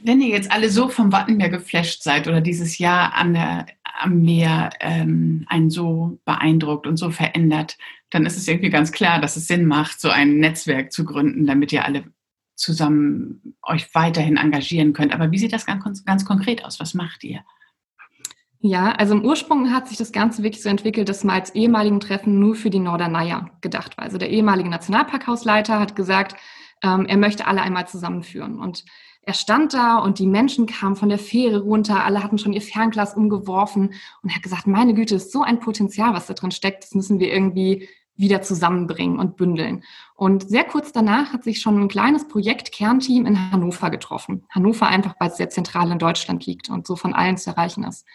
Wenn 0.04 0.20
ihr 0.20 0.28
jetzt 0.28 0.50
alle 0.50 0.68
so 0.68 0.88
vom 0.88 1.12
Wattenmeer 1.12 1.48
geflasht 1.48 2.02
seid 2.02 2.26
oder 2.26 2.40
dieses 2.40 2.78
Jahr 2.78 3.14
an 3.14 3.34
der, 3.34 3.66
am 3.84 4.22
Meer 4.22 4.70
ähm, 4.80 5.44
einen 5.48 5.70
so 5.70 6.18
beeindruckt 6.24 6.86
und 6.86 6.96
so 6.96 7.10
verändert, 7.10 7.78
dann 8.10 8.26
ist 8.26 8.36
es 8.36 8.48
irgendwie 8.48 8.70
ganz 8.70 8.92
klar, 8.92 9.20
dass 9.20 9.36
es 9.36 9.46
Sinn 9.46 9.66
macht, 9.66 10.00
so 10.00 10.10
ein 10.10 10.36
Netzwerk 10.36 10.92
zu 10.92 11.04
gründen, 11.04 11.46
damit 11.46 11.72
ihr 11.72 11.84
alle 11.84 12.04
zusammen 12.54 13.56
euch 13.62 13.94
weiterhin 13.94 14.36
engagieren 14.36 14.92
könnt. 14.92 15.12
Aber 15.12 15.30
wie 15.30 15.38
sieht 15.38 15.52
das 15.52 15.66
ganz, 15.66 16.04
ganz 16.04 16.24
konkret 16.24 16.64
aus? 16.64 16.80
Was 16.80 16.94
macht 16.94 17.24
ihr? 17.24 17.40
Ja, 18.64 18.92
also 18.92 19.14
im 19.14 19.24
Ursprung 19.24 19.72
hat 19.72 19.88
sich 19.88 19.98
das 19.98 20.12
Ganze 20.12 20.44
wirklich 20.44 20.62
so 20.62 20.68
entwickelt, 20.68 21.08
dass 21.08 21.24
mal 21.24 21.34
als 21.34 21.54
ehemaligen 21.54 21.98
Treffen 21.98 22.38
nur 22.38 22.54
für 22.54 22.70
die 22.70 22.78
Norderneier 22.78 23.50
gedacht 23.60 23.96
war. 23.96 24.04
Also 24.04 24.18
der 24.18 24.30
ehemalige 24.30 24.68
Nationalparkhausleiter 24.68 25.80
hat 25.80 25.96
gesagt, 25.96 26.36
ähm, 26.82 27.06
er 27.06 27.16
möchte 27.16 27.46
alle 27.46 27.62
einmal 27.62 27.88
zusammenführen. 27.88 28.60
Und 28.60 28.84
er 29.24 29.34
stand 29.34 29.72
da 29.72 29.98
und 29.98 30.18
die 30.18 30.26
Menschen 30.26 30.66
kamen 30.66 30.96
von 30.96 31.08
der 31.08 31.18
Fähre 31.18 31.60
runter, 31.60 32.04
alle 32.04 32.22
hatten 32.22 32.38
schon 32.38 32.52
ihr 32.52 32.60
Fernglas 32.60 33.14
umgeworfen 33.14 33.94
und 34.22 34.34
hat 34.34 34.42
gesagt, 34.42 34.66
meine 34.66 34.94
Güte, 34.94 35.14
ist 35.14 35.32
so 35.32 35.42
ein 35.42 35.60
Potenzial, 35.60 36.12
was 36.12 36.26
da 36.26 36.34
drin 36.34 36.50
steckt, 36.50 36.82
das 36.82 36.94
müssen 36.94 37.20
wir 37.20 37.32
irgendwie 37.32 37.88
wieder 38.16 38.42
zusammenbringen 38.42 39.18
und 39.18 39.36
bündeln. 39.36 39.84
Und 40.14 40.48
sehr 40.48 40.64
kurz 40.64 40.92
danach 40.92 41.32
hat 41.32 41.44
sich 41.44 41.60
schon 41.60 41.80
ein 41.80 41.88
kleines 41.88 42.28
Projekt-Kernteam 42.28 43.26
in 43.26 43.52
Hannover 43.52 43.90
getroffen. 43.90 44.44
Hannover 44.50 44.86
einfach, 44.86 45.14
weil 45.18 45.30
es 45.30 45.36
sehr 45.36 45.50
zentral 45.50 45.90
in 45.90 45.98
Deutschland 45.98 46.44
liegt 46.44 46.68
und 46.68 46.86
so 46.86 46.96
von 46.96 47.14
allen 47.14 47.38
zu 47.38 47.50
erreichen 47.50 47.84
ist. 47.84 48.06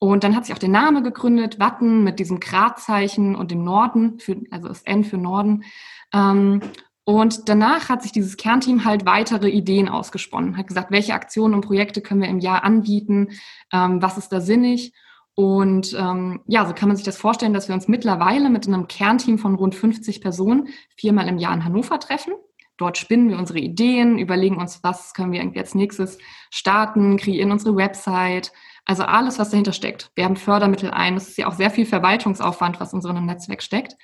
Und 0.00 0.22
dann 0.22 0.36
hat 0.36 0.46
sich 0.46 0.54
auch 0.54 0.60
der 0.60 0.68
Name 0.68 1.02
gegründet, 1.02 1.58
Watten 1.58 2.04
mit 2.04 2.20
diesem 2.20 2.38
Gradzeichen 2.38 3.34
und 3.34 3.50
dem 3.50 3.64
Norden, 3.64 4.18
für, 4.20 4.36
also 4.50 4.68
das 4.68 4.82
N 4.82 5.02
für 5.02 5.18
Norden. 5.18 5.64
Ähm, 6.12 6.60
und 7.08 7.48
danach 7.48 7.88
hat 7.88 8.02
sich 8.02 8.12
dieses 8.12 8.36
Kernteam 8.36 8.84
halt 8.84 9.06
weitere 9.06 9.48
Ideen 9.48 9.88
ausgesponnen, 9.88 10.58
hat 10.58 10.66
gesagt, 10.66 10.90
welche 10.90 11.14
Aktionen 11.14 11.54
und 11.54 11.62
Projekte 11.62 12.02
können 12.02 12.20
wir 12.20 12.28
im 12.28 12.38
Jahr 12.38 12.64
anbieten, 12.64 13.28
ähm, 13.72 14.02
was 14.02 14.18
ist 14.18 14.28
da 14.28 14.42
sinnig. 14.42 14.92
Und 15.34 15.96
ähm, 15.98 16.42
ja, 16.46 16.66
so 16.66 16.74
kann 16.74 16.86
man 16.86 16.96
sich 16.96 17.06
das 17.06 17.16
vorstellen, 17.16 17.54
dass 17.54 17.66
wir 17.66 17.74
uns 17.74 17.88
mittlerweile 17.88 18.50
mit 18.50 18.68
einem 18.68 18.88
Kernteam 18.88 19.38
von 19.38 19.54
rund 19.54 19.74
50 19.74 20.20
Personen 20.20 20.68
viermal 20.96 21.28
im 21.28 21.38
Jahr 21.38 21.54
in 21.54 21.64
Hannover 21.64 21.98
treffen. 21.98 22.34
dort 22.76 22.98
spinnen 22.98 23.30
wir 23.30 23.38
unsere 23.38 23.58
Ideen, 23.58 24.18
überlegen 24.18 24.58
uns, 24.58 24.80
was 24.82 25.14
können 25.14 25.32
wir 25.32 25.40
irgendwie 25.40 25.60
als 25.60 25.74
nächstes 25.74 26.18
starten, 26.50 27.16
kreieren 27.16 27.52
unsere 27.52 27.74
Website. 27.74 28.52
Also 28.84 29.04
alles, 29.04 29.38
was 29.38 29.48
dahinter 29.48 29.72
steckt. 29.72 30.10
Wir 30.14 30.26
haben 30.26 30.36
Fördermittel 30.36 30.90
ein. 30.90 31.16
Es 31.16 31.30
ist 31.30 31.38
ja 31.38 31.46
auch 31.46 31.54
sehr 31.54 31.70
viel 31.70 31.86
Verwaltungsaufwand, 31.86 32.80
was 32.80 32.92
in 32.92 33.00
so 33.00 33.08
einem 33.08 33.24
Netzwerk 33.24 33.62
steckt. 33.62 33.96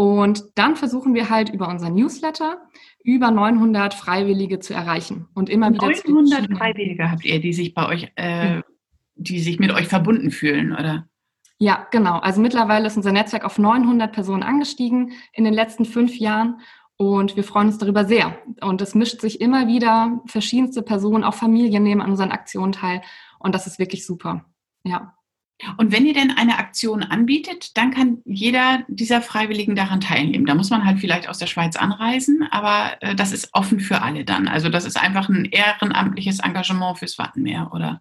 Und 0.00 0.44
dann 0.54 0.76
versuchen 0.76 1.12
wir 1.14 1.28
halt 1.28 1.48
über 1.48 1.68
unser 1.68 1.90
Newsletter 1.90 2.62
über 3.02 3.32
900 3.32 3.94
Freiwillige 3.94 4.60
zu 4.60 4.72
erreichen 4.72 5.26
und 5.34 5.50
immer 5.50 5.72
wieder 5.72 5.88
900 5.88 6.56
Freiwillige 6.56 7.10
habt 7.10 7.24
ihr, 7.24 7.40
die 7.40 7.52
sich 7.52 7.74
bei 7.74 7.88
euch, 7.88 8.12
äh, 8.14 8.62
die 9.16 9.40
sich 9.40 9.58
mit 9.58 9.72
euch 9.72 9.88
verbunden 9.88 10.30
fühlen, 10.30 10.72
oder? 10.72 11.08
Ja, 11.58 11.88
genau. 11.90 12.20
Also 12.20 12.40
mittlerweile 12.40 12.86
ist 12.86 12.96
unser 12.96 13.10
Netzwerk 13.10 13.44
auf 13.44 13.58
900 13.58 14.12
Personen 14.12 14.44
angestiegen 14.44 15.14
in 15.32 15.42
den 15.42 15.52
letzten 15.52 15.84
fünf 15.84 16.16
Jahren 16.16 16.60
und 16.96 17.34
wir 17.34 17.42
freuen 17.42 17.66
uns 17.66 17.78
darüber 17.78 18.04
sehr. 18.04 18.38
Und 18.60 18.80
es 18.80 18.94
mischt 18.94 19.20
sich 19.20 19.40
immer 19.40 19.66
wieder 19.66 20.20
verschiedenste 20.26 20.82
Personen, 20.82 21.24
auch 21.24 21.34
Familien 21.34 21.82
nehmen 21.82 22.02
an 22.02 22.10
unseren 22.10 22.30
Aktionen 22.30 22.70
teil 22.70 23.02
und 23.40 23.52
das 23.52 23.66
ist 23.66 23.80
wirklich 23.80 24.06
super. 24.06 24.44
Ja. 24.84 25.17
Und 25.76 25.92
wenn 25.92 26.06
ihr 26.06 26.14
denn 26.14 26.30
eine 26.30 26.58
Aktion 26.58 27.02
anbietet, 27.02 27.76
dann 27.76 27.90
kann 27.90 28.18
jeder 28.24 28.84
dieser 28.88 29.20
Freiwilligen 29.20 29.74
daran 29.74 30.00
teilnehmen. 30.00 30.46
Da 30.46 30.54
muss 30.54 30.70
man 30.70 30.84
halt 30.84 31.00
vielleicht 31.00 31.28
aus 31.28 31.38
der 31.38 31.46
Schweiz 31.46 31.76
anreisen, 31.76 32.46
aber 32.50 32.92
äh, 33.00 33.14
das 33.14 33.32
ist 33.32 33.50
offen 33.52 33.80
für 33.80 34.02
alle 34.02 34.24
dann. 34.24 34.46
Also 34.48 34.68
das 34.68 34.84
ist 34.84 35.00
einfach 35.00 35.28
ein 35.28 35.46
ehrenamtliches 35.46 36.40
Engagement 36.40 36.98
fürs 36.98 37.18
Wattenmeer, 37.18 37.70
oder? 37.72 38.00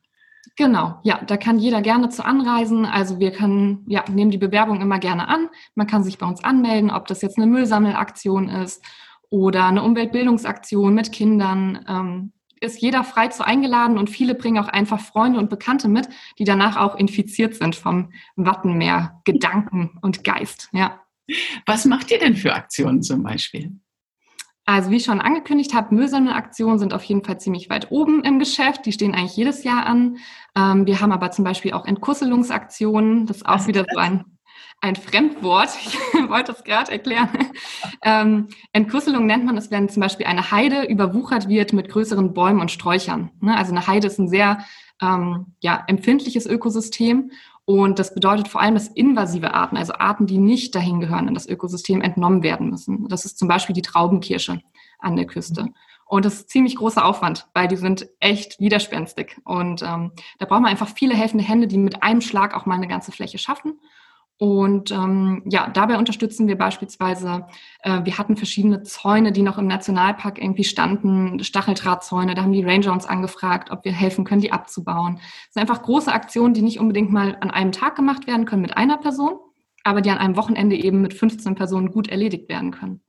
Genau, 0.55 0.99
ja, 1.03 1.19
da 1.25 1.37
kann 1.37 1.59
jeder 1.59 1.81
gerne 1.81 2.09
zu 2.09 2.25
anreisen. 2.25 2.85
Also 2.85 3.19
wir 3.19 3.31
können, 3.31 3.85
ja, 3.87 4.03
nehmen 4.09 4.31
die 4.31 4.37
Bewerbung 4.37 4.81
immer 4.81 4.99
gerne 4.99 5.27
an. 5.27 5.49
Man 5.75 5.87
kann 5.87 6.03
sich 6.03 6.17
bei 6.17 6.25
uns 6.25 6.43
anmelden, 6.43 6.89
ob 6.89 7.07
das 7.07 7.21
jetzt 7.21 7.37
eine 7.37 7.47
Müllsammelaktion 7.47 8.49
ist 8.49 8.83
oder 9.29 9.65
eine 9.65 9.83
Umweltbildungsaktion 9.83 10.93
mit 10.93 11.11
Kindern. 11.11 11.85
Ähm, 11.87 12.31
ist 12.61 12.81
jeder 12.81 13.03
frei 13.03 13.27
zu 13.27 13.45
eingeladen 13.45 13.97
und 13.97 14.09
viele 14.09 14.35
bringen 14.35 14.63
auch 14.63 14.67
einfach 14.67 14.99
Freunde 14.99 15.39
und 15.39 15.49
Bekannte 15.49 15.87
mit, 15.87 16.09
die 16.37 16.43
danach 16.43 16.77
auch 16.77 16.95
infiziert 16.95 17.55
sind 17.55 17.75
vom 17.75 18.11
Wattenmeer, 18.35 19.21
Gedanken 19.25 19.97
und 20.01 20.23
Geist. 20.23 20.69
Ja. 20.71 21.01
Was 21.65 21.85
macht 21.85 22.11
ihr 22.11 22.19
denn 22.19 22.35
für 22.35 22.53
Aktionen 22.53 23.01
zum 23.01 23.23
Beispiel? 23.23 23.71
Also 24.65 24.91
wie 24.91 24.97
ich 24.97 25.05
schon 25.05 25.21
angekündigt 25.21 25.73
habe, 25.73 25.95
Müllsammelaktionen 25.95 26.77
sind 26.77 26.93
auf 26.93 27.03
jeden 27.03 27.23
Fall 27.23 27.39
ziemlich 27.39 27.69
weit 27.69 27.89
oben 27.89 28.23
im 28.25 28.37
Geschäft. 28.37 28.85
Die 28.85 28.91
stehen 28.91 29.15
eigentlich 29.15 29.37
jedes 29.37 29.63
Jahr 29.63 29.85
an. 29.85 30.17
Ähm, 30.55 30.85
wir 30.85 30.99
haben 30.99 31.13
aber 31.13 31.31
zum 31.31 31.45
Beispiel 31.45 31.71
auch 31.71 31.85
Entkusselungsaktionen. 31.85 33.25
Das 33.25 33.37
ist 33.37 33.45
auch 33.45 33.65
wieder 33.67 33.85
so 33.89 33.97
ein 33.97 34.36
ein 34.81 34.95
Fremdwort. 34.95 35.69
Ich 35.81 35.95
wollte 36.29 36.51
es 36.51 36.63
gerade 36.63 36.91
erklären. 36.91 37.29
Ähm, 38.03 38.47
Entkusselung 38.73 39.25
nennt 39.25 39.45
man 39.45 39.57
es, 39.57 39.71
wenn 39.71 39.89
zum 39.89 40.01
Beispiel 40.01 40.25
eine 40.25 40.51
Heide 40.51 40.83
überwuchert 40.83 41.49
wird 41.49 41.73
mit 41.73 41.89
größeren 41.89 42.33
Bäumen 42.33 42.61
und 42.61 42.71
Sträuchern. 42.71 43.31
Ne? 43.41 43.57
Also 43.57 43.71
eine 43.71 43.87
Heide 43.87 44.07
ist 44.07 44.19
ein 44.19 44.29
sehr 44.29 44.59
ähm, 45.01 45.53
ja, 45.59 45.83
empfindliches 45.87 46.45
Ökosystem 46.45 47.31
und 47.69 47.99
das 47.99 48.13
bedeutet 48.13 48.47
vor 48.47 48.61
allem, 48.61 48.75
dass 48.75 48.87
invasive 48.87 49.53
Arten, 49.53 49.75
also 49.75 49.91
Arten, 49.91 50.25
die 50.25 50.37
nicht 50.37 50.73
dahin 50.73 51.01
gehören 51.01 51.27
in 51.27 51.33
das 51.33 51.49
Ökosystem, 51.49 52.01
entnommen 52.01 52.41
werden 52.41 52.69
müssen. 52.69 53.09
Das 53.09 53.25
ist 53.25 53.37
zum 53.37 53.49
Beispiel 53.49 53.73
die 53.75 53.81
Traubenkirsche 53.81 54.61
an 54.99 55.17
der 55.17 55.25
Küste. 55.25 55.67
Und 56.05 56.23
das 56.23 56.35
ist 56.35 56.49
ziemlich 56.49 56.77
großer 56.77 57.03
Aufwand, 57.03 57.49
weil 57.53 57.67
die 57.67 57.75
sind 57.75 58.07
echt 58.21 58.61
widerspenstig. 58.61 59.35
Und 59.43 59.81
ähm, 59.81 60.13
da 60.39 60.45
braucht 60.45 60.61
man 60.61 60.71
einfach 60.71 60.87
viele 60.87 61.13
helfende 61.13 61.43
Hände, 61.43 61.67
die 61.67 61.77
mit 61.77 62.01
einem 62.03 62.21
Schlag 62.21 62.55
auch 62.55 62.65
mal 62.65 62.75
eine 62.75 62.87
ganze 62.87 63.11
Fläche 63.11 63.37
schaffen. 63.37 63.77
Und 64.39 64.91
ähm, 64.91 65.41
ja, 65.45 65.67
dabei 65.67 65.97
unterstützen 65.97 66.47
wir 66.47 66.57
beispielsweise, 66.57 67.47
äh, 67.81 68.01
wir 68.03 68.19
hatten 68.19 68.37
verschiedene 68.37 68.83
Zäune, 68.83 69.31
die 69.31 69.41
noch 69.41 69.57
im 69.57 69.65
Nationalpark 69.65 70.39
irgendwie 70.39 70.63
standen, 70.63 71.43
Stacheldrahtzäune, 71.43 72.35
da 72.35 72.43
haben 72.43 72.53
die 72.53 72.63
Ranger 72.63 72.93
uns 72.93 73.07
angefragt, 73.07 73.71
ob 73.71 73.83
wir 73.83 73.93
helfen 73.93 74.25
können, 74.25 74.41
die 74.41 74.51
abzubauen. 74.51 75.15
Das 75.15 75.53
sind 75.53 75.61
einfach 75.61 75.81
große 75.81 76.11
Aktionen, 76.11 76.53
die 76.53 76.61
nicht 76.61 76.79
unbedingt 76.79 77.11
mal 77.11 77.35
an 77.41 77.49
einem 77.49 77.71
Tag 77.71 77.95
gemacht 77.95 78.27
werden 78.27 78.45
können 78.45 78.61
mit 78.61 78.77
einer 78.77 78.97
Person, 78.97 79.39
aber 79.83 80.01
die 80.01 80.11
an 80.11 80.19
einem 80.19 80.35
Wochenende 80.35 80.75
eben 80.75 81.01
mit 81.01 81.15
15 81.15 81.55
Personen 81.55 81.91
gut 81.91 82.07
erledigt 82.07 82.47
werden 82.47 82.69
können. 82.69 83.01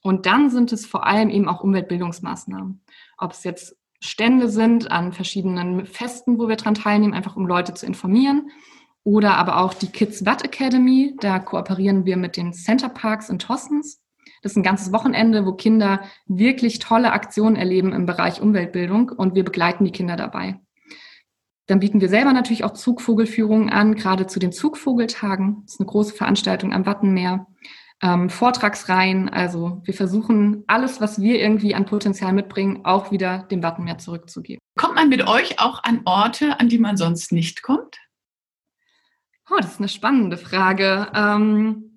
Und 0.00 0.26
dann 0.26 0.48
sind 0.48 0.72
es 0.72 0.86
vor 0.86 1.06
allem 1.06 1.28
eben 1.28 1.48
auch 1.48 1.64
Umweltbildungsmaßnahmen. 1.64 2.82
Ob 3.16 3.32
es 3.32 3.42
jetzt 3.42 3.76
Stände 3.98 4.48
sind 4.48 4.92
an 4.92 5.12
verschiedenen 5.12 5.86
Festen, 5.86 6.38
wo 6.38 6.48
wir 6.48 6.54
dran 6.54 6.74
teilnehmen, 6.74 7.14
einfach 7.14 7.34
um 7.34 7.48
Leute 7.48 7.74
zu 7.74 7.84
informieren 7.84 8.52
oder 9.08 9.38
aber 9.38 9.56
auch 9.62 9.72
die 9.72 9.86
Kids 9.86 10.26
Watt 10.26 10.44
Academy. 10.44 11.16
Da 11.20 11.38
kooperieren 11.38 12.04
wir 12.04 12.18
mit 12.18 12.36
den 12.36 12.52
Center 12.52 12.90
Parks 12.90 13.30
in 13.30 13.38
Tossens. 13.38 14.02
Das 14.42 14.52
ist 14.52 14.56
ein 14.56 14.62
ganzes 14.62 14.92
Wochenende, 14.92 15.46
wo 15.46 15.52
Kinder 15.52 16.02
wirklich 16.26 16.78
tolle 16.78 17.12
Aktionen 17.12 17.56
erleben 17.56 17.94
im 17.94 18.04
Bereich 18.04 18.42
Umweltbildung 18.42 19.08
und 19.08 19.34
wir 19.34 19.46
begleiten 19.46 19.86
die 19.86 19.92
Kinder 19.92 20.16
dabei. 20.16 20.60
Dann 21.68 21.80
bieten 21.80 22.02
wir 22.02 22.10
selber 22.10 22.34
natürlich 22.34 22.64
auch 22.64 22.74
Zugvogelführungen 22.74 23.70
an, 23.70 23.94
gerade 23.94 24.26
zu 24.26 24.38
den 24.40 24.52
Zugvogeltagen. 24.52 25.62
Das 25.64 25.74
ist 25.74 25.80
eine 25.80 25.88
große 25.88 26.14
Veranstaltung 26.14 26.74
am 26.74 26.84
Wattenmeer. 26.84 27.46
Ähm, 28.02 28.28
Vortragsreihen, 28.28 29.30
also 29.30 29.80
wir 29.84 29.94
versuchen 29.94 30.64
alles, 30.66 31.00
was 31.00 31.18
wir 31.18 31.40
irgendwie 31.40 31.74
an 31.74 31.86
Potenzial 31.86 32.34
mitbringen, 32.34 32.84
auch 32.84 33.10
wieder 33.10 33.46
dem 33.50 33.62
Wattenmeer 33.62 33.96
zurückzugeben. 33.96 34.60
Kommt 34.76 34.96
man 34.96 35.08
mit 35.08 35.26
euch 35.26 35.60
auch 35.60 35.82
an 35.82 36.02
Orte, 36.04 36.60
an 36.60 36.68
die 36.68 36.78
man 36.78 36.98
sonst 36.98 37.32
nicht 37.32 37.62
kommt? 37.62 37.96
Oh, 39.50 39.56
das 39.56 39.72
ist 39.72 39.80
eine 39.80 39.88
spannende 39.88 40.36
Frage. 40.36 41.10
Ähm, 41.14 41.88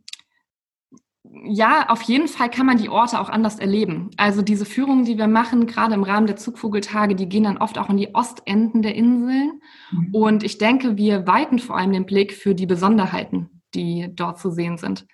ja, 1.44 1.90
auf 1.90 2.02
jeden 2.04 2.28
Fall 2.28 2.50
kann 2.50 2.66
man 2.66 2.78
die 2.78 2.90
Orte 2.90 3.20
auch 3.20 3.30
anders 3.30 3.60
erleben. 3.60 4.10
Also 4.18 4.42
diese 4.42 4.66
Führungen, 4.66 5.06
die 5.06 5.18
wir 5.18 5.28
machen, 5.28 5.66
gerade 5.66 5.94
im 5.94 6.04
Rahmen 6.04 6.28
der 6.28 6.36
Zugvogeltage, 6.36 7.16
die 7.16 7.30
gehen 7.30 7.44
dann 7.44 7.58
oft 7.58 7.78
auch 7.78 7.90
in 7.90 7.98
die 7.98 8.14
Ostenden 8.14 8.82
der 8.82 8.96
Inseln. 8.96 9.62
Mhm. 9.92 10.16
Und 10.16 10.44
ich 10.44 10.58
denke, 10.58 10.98
wir 10.98 11.28
weiten 11.28 11.60
vor 11.60 11.78
allem 11.78 11.94
den 11.94 12.06
Blick 12.06 12.34
für 12.34 12.54
die 12.54 12.66
Besonderheiten, 12.66 13.62
die 13.74 14.10
dort 14.14 14.40
zu 14.40 14.52
sehen 14.52 14.78
sind. 14.78 15.08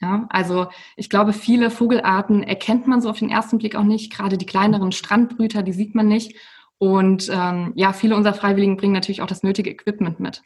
Ja, 0.00 0.26
also 0.30 0.68
ich 0.96 1.10
glaube, 1.10 1.32
viele 1.32 1.70
Vogelarten 1.70 2.44
erkennt 2.44 2.86
man 2.86 3.00
so 3.00 3.10
auf 3.10 3.18
den 3.18 3.30
ersten 3.30 3.58
Blick 3.58 3.74
auch 3.74 3.82
nicht. 3.82 4.12
Gerade 4.12 4.38
die 4.38 4.46
kleineren 4.46 4.92
Strandbrüter, 4.92 5.62
die 5.62 5.72
sieht 5.72 5.94
man 5.94 6.06
nicht. 6.06 6.36
Und 6.78 7.28
ähm, 7.32 7.72
ja, 7.74 7.92
viele 7.92 8.14
unserer 8.14 8.34
Freiwilligen 8.34 8.76
bringen 8.76 8.92
natürlich 8.92 9.22
auch 9.22 9.26
das 9.26 9.42
nötige 9.42 9.70
Equipment 9.70 10.20
mit. 10.20 10.42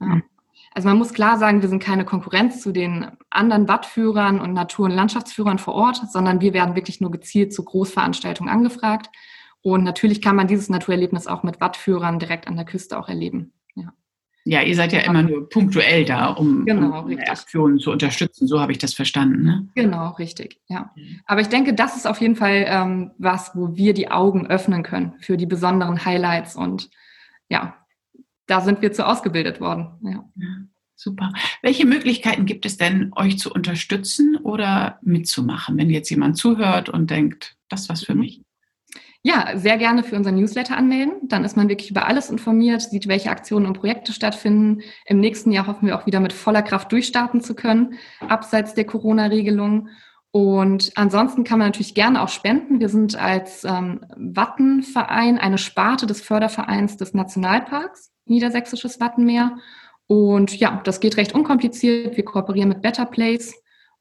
Ja. 0.00 0.06
Mhm. 0.06 0.22
Also 0.74 0.88
man 0.88 0.98
muss 0.98 1.12
klar 1.12 1.38
sagen, 1.38 1.60
wir 1.60 1.68
sind 1.68 1.82
keine 1.82 2.04
Konkurrenz 2.04 2.62
zu 2.62 2.72
den 2.72 3.06
anderen 3.30 3.68
Wattführern 3.68 4.40
und 4.40 4.52
Natur- 4.52 4.86
und 4.86 4.92
Landschaftsführern 4.92 5.58
vor 5.58 5.74
Ort, 5.74 6.00
sondern 6.10 6.40
wir 6.40 6.54
werden 6.54 6.74
wirklich 6.74 7.00
nur 7.00 7.10
gezielt 7.10 7.52
zu 7.52 7.64
Großveranstaltungen 7.64 8.52
angefragt. 8.52 9.10
Und 9.60 9.84
natürlich 9.84 10.22
kann 10.22 10.34
man 10.34 10.48
dieses 10.48 10.68
Naturerlebnis 10.70 11.26
auch 11.26 11.42
mit 11.42 11.60
Wattführern 11.60 12.18
direkt 12.18 12.48
an 12.48 12.56
der 12.56 12.64
Küste 12.64 12.98
auch 12.98 13.08
erleben. 13.08 13.52
Ja, 13.74 13.92
ja 14.44 14.62
ihr 14.62 14.74
seid 14.74 14.92
ja 14.92 15.00
immer 15.00 15.22
nur 15.22 15.48
punktuell 15.48 16.04
da, 16.04 16.30
um, 16.30 16.64
genau, 16.64 17.02
um 17.02 17.18
Aktionen 17.18 17.78
zu 17.78 17.90
unterstützen. 17.90 18.48
So 18.48 18.58
habe 18.58 18.72
ich 18.72 18.78
das 18.78 18.94
verstanden. 18.94 19.44
Ne? 19.44 19.68
Genau, 19.74 20.10
richtig. 20.12 20.58
Ja. 20.68 20.90
Mhm. 20.96 21.20
Aber 21.26 21.42
ich 21.42 21.48
denke, 21.48 21.74
das 21.74 21.96
ist 21.96 22.06
auf 22.06 22.20
jeden 22.20 22.34
Fall 22.34 22.64
ähm, 22.66 23.10
was, 23.18 23.52
wo 23.54 23.76
wir 23.76 23.92
die 23.92 24.10
Augen 24.10 24.46
öffnen 24.46 24.82
können 24.82 25.14
für 25.20 25.36
die 25.36 25.46
besonderen 25.46 26.04
Highlights 26.04 26.56
und 26.56 26.88
ja, 27.50 27.76
da 28.52 28.60
sind 28.60 28.82
wir 28.82 28.92
zu 28.92 29.06
ausgebildet 29.06 29.62
worden. 29.62 29.94
Ja. 30.02 30.24
Super. 30.94 31.32
Welche 31.62 31.86
Möglichkeiten 31.86 32.44
gibt 32.44 32.66
es 32.66 32.76
denn, 32.76 33.10
euch 33.16 33.38
zu 33.38 33.50
unterstützen 33.50 34.36
oder 34.36 34.98
mitzumachen, 35.00 35.78
wenn 35.78 35.88
jetzt 35.88 36.10
jemand 36.10 36.36
zuhört 36.36 36.90
und 36.90 37.10
denkt, 37.10 37.56
das 37.70 37.82
ist 37.82 37.88
was 37.88 38.04
für 38.04 38.14
mhm. 38.14 38.20
mich? 38.20 38.42
Ja, 39.22 39.56
sehr 39.56 39.78
gerne 39.78 40.04
für 40.04 40.16
unseren 40.16 40.34
Newsletter 40.34 40.76
anmelden. 40.76 41.14
Dann 41.28 41.44
ist 41.44 41.56
man 41.56 41.70
wirklich 41.70 41.90
über 41.90 42.06
alles 42.06 42.28
informiert, 42.28 42.82
sieht, 42.82 43.08
welche 43.08 43.30
Aktionen 43.30 43.64
und 43.64 43.72
Projekte 43.72 44.12
stattfinden. 44.12 44.82
Im 45.06 45.18
nächsten 45.18 45.50
Jahr 45.50 45.66
hoffen 45.66 45.86
wir 45.86 45.98
auch 45.98 46.04
wieder 46.04 46.20
mit 46.20 46.34
voller 46.34 46.62
Kraft 46.62 46.92
durchstarten 46.92 47.40
zu 47.40 47.54
können, 47.54 47.94
abseits 48.20 48.74
der 48.74 48.84
Corona-Regelung. 48.84 49.88
Und 50.30 50.92
ansonsten 50.96 51.42
kann 51.42 51.58
man 51.58 51.68
natürlich 51.68 51.94
gerne 51.94 52.20
auch 52.20 52.28
spenden. 52.28 52.80
Wir 52.80 52.90
sind 52.90 53.16
als 53.16 53.64
ähm, 53.64 54.04
Wattenverein 54.14 55.38
eine 55.38 55.56
Sparte 55.56 56.06
des 56.06 56.20
Fördervereins 56.20 56.98
des 56.98 57.14
Nationalparks 57.14 58.11
Niedersächsisches 58.26 59.00
Wattenmeer. 59.00 59.58
Und 60.06 60.58
ja, 60.58 60.80
das 60.84 61.00
geht 61.00 61.16
recht 61.16 61.34
unkompliziert. 61.34 62.16
Wir 62.16 62.24
kooperieren 62.24 62.68
mit 62.68 62.82
Better 62.82 63.06
Place 63.06 63.54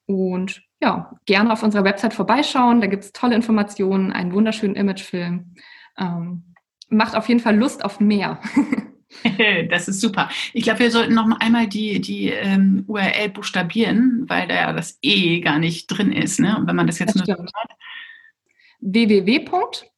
und 0.05 0.61
ja, 0.81 1.11
gerne 1.25 1.53
auf 1.53 1.63
unserer 1.63 1.83
Website 1.83 2.13
vorbeischauen. 2.13 2.81
Da 2.81 2.87
gibt 2.87 3.03
es 3.03 3.11
tolle 3.13 3.35
Informationen, 3.35 4.11
einen 4.11 4.33
wunderschönen 4.33 4.75
Imagefilm. 4.75 5.55
Ähm, 5.97 6.55
macht 6.89 7.15
auf 7.15 7.29
jeden 7.29 7.39
Fall 7.39 7.55
Lust 7.55 7.85
auf 7.85 7.99
mehr. 7.99 8.39
Das 9.69 9.89
ist 9.89 9.99
super. 9.99 10.29
Ich 10.53 10.63
glaube, 10.63 10.79
wir 10.79 10.89
sollten 10.89 11.13
noch 11.13 11.27
einmal 11.41 11.67
die, 11.67 11.99
die 11.99 12.29
ähm, 12.29 12.85
URL 12.87 13.27
buchstabieren, 13.29 14.23
weil 14.27 14.47
da 14.47 14.55
ja 14.55 14.71
das 14.71 14.97
E 15.01 15.41
gar 15.41 15.59
nicht 15.59 15.87
drin 15.87 16.13
ist. 16.13 16.39
Ne? 16.39 16.57
Und 16.57 16.65
wenn 16.65 16.77
man 16.77 16.87
das 16.87 16.97
jetzt 16.99 17.19
das 17.19 17.27
nur 17.27 17.35
stimmt. 17.35 17.51
hat. 17.53 17.71
www.watt, 18.79 19.89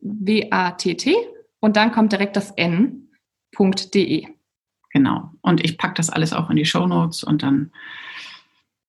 W-A-T-T, 0.00 1.14
und 1.60 1.76
dann 1.76 1.92
kommt 1.92 2.12
direkt 2.12 2.36
das 2.36 2.50
n.de. 2.52 4.26
Genau. 4.90 5.30
Und 5.42 5.64
ich 5.64 5.78
packe 5.78 5.94
das 5.94 6.10
alles 6.10 6.32
auch 6.32 6.50
in 6.50 6.56
die 6.56 6.64
Show 6.64 6.86
Notes 6.86 7.22
und 7.22 7.42
dann 7.42 7.72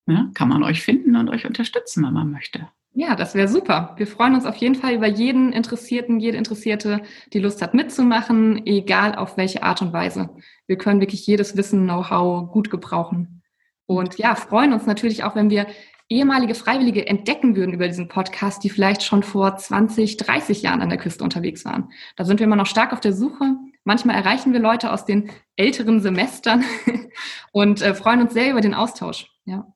ja, 0.08 0.30
kann 0.34 0.50
man 0.50 0.64
euch 0.64 0.82
finden 0.82 1.16
und 1.16 1.30
euch 1.30 1.46
unterstützen, 1.46 2.04
wenn 2.04 2.14
man 2.14 2.32
möchte. 2.32 2.68
Ja, 2.94 3.16
das 3.16 3.36
wäre 3.36 3.48
super. 3.48 3.94
Wir 3.98 4.08
freuen 4.08 4.34
uns 4.34 4.46
auf 4.46 4.56
jeden 4.56 4.76
Fall 4.76 4.96
über 4.96 5.08
jeden 5.08 5.54
Interessierten, 5.54 6.20
jede 6.20 6.38
Interessierte, 6.38 7.02
die 7.34 7.40
Lust 7.40 7.62
hat 7.62 7.74
mitzumachen, 7.74 8.66
egal 8.66 9.16
auf 9.16 9.38
welche 9.38 9.62
Art 9.62 9.82
und 9.82 9.94
Weise. 9.94 10.30
Wir 10.66 10.78
können 10.78 11.00
wirklich 11.00 11.26
jedes 11.28 11.56
Wissen, 11.56 11.84
Know-how 11.84 12.52
gut 12.52 12.72
gebrauchen. 12.72 13.44
Und 13.86 14.18
ja, 14.18 14.36
freuen 14.36 14.74
uns 14.74 14.86
natürlich 14.86 15.24
auch, 15.24 15.36
wenn 15.36 15.50
wir 15.50 15.68
ehemalige 16.10 16.56
Freiwillige 16.56 17.08
entdecken 17.08 17.56
würden 17.56 17.74
über 17.74 17.88
diesen 17.88 18.08
Podcast, 18.08 18.64
die 18.64 18.70
vielleicht 18.70 19.04
schon 19.04 19.22
vor 19.24 19.56
20, 19.56 20.18
30 20.18 20.64
Jahren 20.64 20.82
an 20.82 20.90
der 20.90 20.98
Küste 20.98 21.24
unterwegs 21.24 21.64
waren. 21.66 21.92
Da 22.16 22.26
sind 22.26 22.40
wir 22.40 22.46
immer 22.46 22.56
noch 22.56 22.66
stark 22.66 22.92
auf 22.92 23.00
der 23.00 23.14
Suche. 23.14 23.56
Manchmal 23.84 24.16
erreichen 24.16 24.52
wir 24.52 24.60
Leute 24.60 24.92
aus 24.92 25.06
den 25.06 25.30
älteren 25.56 26.02
Semestern 26.02 26.64
und 27.52 27.82
äh, 27.82 27.94
freuen 27.94 28.22
uns 28.22 28.34
sehr 28.34 28.52
über 28.52 28.62
den 28.62 28.74
Austausch. 28.74 29.28
Ja. 29.46 29.72